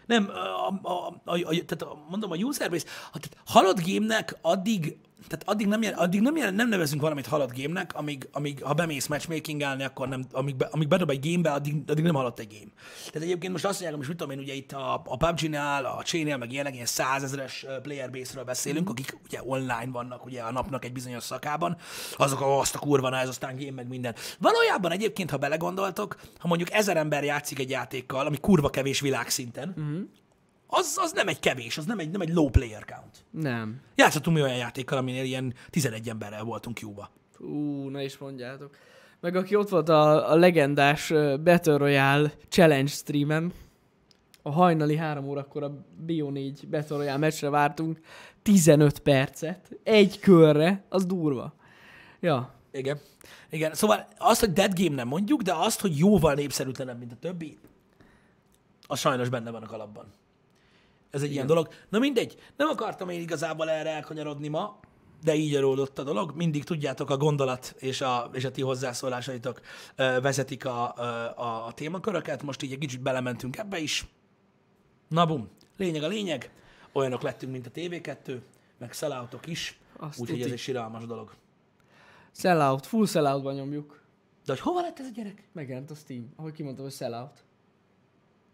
[0.06, 5.48] Nem, a, a, a, a, tehát mondom, a user base, tehát halott gémnek addig, tehát
[5.48, 9.06] addig nem, jel, addig nem, jel, nem nevezünk valamit halott gémnek, amíg, amíg ha bemész
[9.06, 12.70] matchmakingelni, akkor nem, amíg, be, amíg bedob egy gémbe, addig, addig nem halott egy game.
[13.06, 16.02] Tehát egyébként most azt mondják, hogy mit tudom én, ugye itt a, a PUBG-nál, a
[16.02, 18.90] Chain-nél, meg ilyenek, ilyen százezeres player base-ről beszélünk, mm.
[18.90, 21.76] akik ugye online vannak ugye a napnak egy bizonyos szakában,
[22.16, 24.14] azok a azt a kurva, na ez aztán game, meg minden.
[24.38, 29.74] Valójában egyébként, ha belegondoltok, ha mondjuk ezer ember játszik egy játékkal, ami kurva kevés világszinten,
[29.80, 30.02] mm.
[30.70, 33.24] Az, az nem egy kevés, az nem egy, nem egy low player count.
[33.30, 33.80] Nem.
[33.94, 37.10] Játszottunk mi olyan játékkal, aminél ilyen 11 emberrel voltunk Cuba.
[37.38, 38.76] Ú, ne is mondjátok.
[39.20, 41.08] Meg aki ott volt a, a legendás
[41.44, 43.52] Battle Royale Challenge streamen,
[44.42, 48.00] a hajnali három órakor a Bio4 Battle Royale meccsre vártunk
[48.42, 51.54] 15 percet, egy körre, az durva.
[52.20, 53.00] Ja, Igen.
[53.50, 57.16] Igen, szóval azt, hogy dead game nem mondjuk, de azt, hogy jóval népszerűtlenebb, mint a
[57.20, 57.58] többi,
[58.86, 60.06] az sajnos benne van a kalapban.
[61.10, 61.32] Ez egy Igen.
[61.32, 61.68] ilyen dolog.
[61.88, 64.80] Na mindegy, nem akartam én igazából erre elkanyarodni ma,
[65.22, 66.32] de így adódott a dolog.
[66.36, 69.60] Mindig tudjátok, a gondolat és a, és a ti hozzászólásaitok
[69.96, 71.02] ö, vezetik a, ö,
[71.42, 72.42] a, a témaköröket.
[72.42, 74.06] Most így egy kicsit belementünk ebbe is.
[75.08, 76.52] Na bum, lényeg a lényeg.
[76.92, 78.40] Olyanok lettünk, mint a TV2,
[78.78, 79.78] meg selloutok is.
[80.16, 81.34] Úgyhogy ez egy siralmas dolog.
[82.32, 84.00] Sellout, full selloutban nyomjuk.
[84.44, 85.48] De hogy hova lett ez a gyerek?
[85.52, 87.44] Megjelent a Steam, ahogy kimondtam, hogy sellout.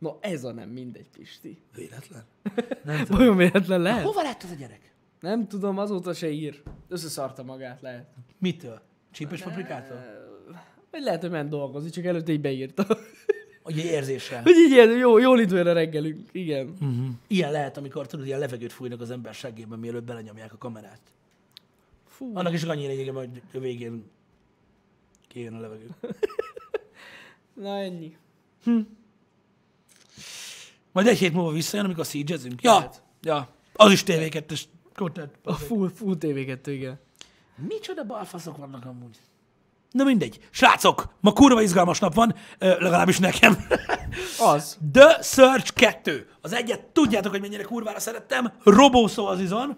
[0.04, 1.58] No, ez a nem mindegy, Pisti.
[1.74, 2.24] Véletlen.
[2.84, 3.18] Nem tudom.
[3.18, 4.04] Vajon véletlen lehet?
[4.04, 4.94] Hova lett ez a gyerek?
[5.20, 6.62] Nem tudom, azóta se ír.
[6.88, 8.06] Összeszarta magát, lehet.
[8.38, 8.80] Mitől?
[9.10, 9.96] Csípős paprikától?
[10.90, 12.86] Vagy lehet, hogy ment dolgozni, csak előtte így beírta.
[13.64, 14.42] Ugye érzéssel.
[14.42, 16.28] hogy így ilyen, jó, jól időre reggelünk.
[16.32, 16.68] Igen.
[16.68, 17.06] Uh-huh.
[17.26, 21.00] Ilyen lehet, amikor tudod, ilyen levegőt fújnak az ember seggében, mielőtt belenyomják a kamerát.
[22.06, 22.30] Fú.
[22.34, 24.04] Annak is annyi lényege, hogy a végén
[25.28, 25.86] kijön a levegő.
[27.62, 28.16] Na ennyi.
[30.94, 33.02] Majd egy hét múlva visszajön, amikor siege Ja, Lehet.
[33.20, 33.48] ja.
[33.72, 34.62] Az is TV2-es
[34.94, 35.38] content.
[35.44, 37.00] A full, full TV2, igen.
[37.68, 39.16] Micsoda balfaszok vannak amúgy.
[39.94, 40.38] Na mindegy.
[40.50, 43.66] Srácok, ma kurva izgalmas nap van, legalábbis nekem.
[44.40, 44.78] Az.
[44.92, 46.28] The Search 2.
[46.40, 48.52] Az egyet tudjátok, hogy mennyire kurvára szerettem.
[48.64, 49.76] Robó Szolzizon.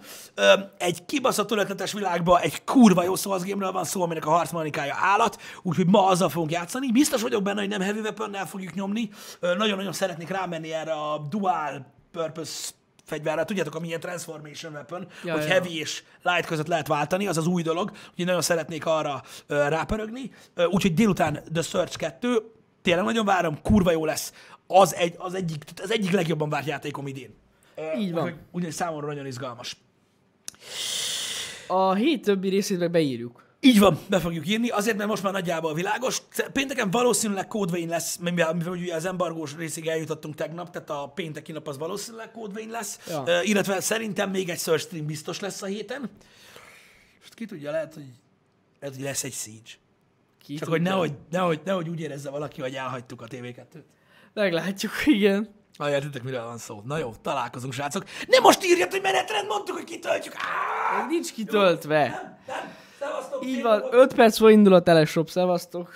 [0.78, 5.86] Egy kibaszott ötletes világban egy kurva jó szolzgémről van szó, aminek a harcmanikája állat, úgyhogy
[5.86, 6.92] ma azzal fogunk játszani.
[6.92, 9.10] Biztos vagyok benne, hogy nem heavy weapon fogjuk nyomni.
[9.40, 12.70] Nagyon-nagyon szeretnék rámenni erre a dual purpose
[13.06, 13.44] fegyverre.
[13.44, 15.48] Tudjátok, amilyen transformation weapon, Ja, hogy ja.
[15.48, 19.68] heavy és light között lehet váltani, az az új dolog, úgyhogy nagyon szeretnék arra ö,
[19.68, 20.30] rápörögni.
[20.54, 22.42] Ö, úgyhogy délután The Search 2,
[22.82, 24.32] tényleg nagyon várom, kurva jó lesz.
[24.66, 27.34] Az, egy, az, egyik, az egyik legjobban várt játékom idén.
[27.98, 28.38] Így van.
[28.52, 29.76] Úgyhogy számomra nagyon izgalmas.
[31.66, 33.44] A hét többi részét meg beírjuk.
[33.60, 36.22] Így van, be fogjuk írni, azért, mert most már nagyjából világos.
[36.52, 41.52] Pénteken valószínűleg kódvein lesz, mivel, mivel ugye az embargós részig eljutottunk tegnap, tehát a pénteki
[41.52, 43.22] nap az valószínűleg kódvein lesz, Ja.
[43.26, 46.10] Ö, illetve szerintem még egy search stream biztos lesz a héten.
[47.22, 48.04] És ki tudja, lehet, hogy,
[48.80, 49.70] lehet, hogy lesz egy siege.
[50.42, 50.70] Ki Csak tudja.
[50.70, 53.82] hogy nehogy, nehogy, nehogy úgy érezze valaki, hogy elhagytuk a TV2-t.
[54.32, 55.54] Meglátjuk, igen.
[55.78, 56.82] Ha értitek, miről van szó.
[56.84, 58.04] Na jó, találkozunk, srácok.
[58.28, 60.34] Nem most írjat, hogy menetrend, mondtuk, hogy kitöltjük.
[60.36, 61.06] Á!
[61.08, 62.08] Nincs kitöltve.
[62.08, 62.74] Nem, nem.
[63.06, 63.94] Szevasztok, Így van, napot.
[63.94, 65.90] 5 perc múlva indul a teleshop, szevasztok.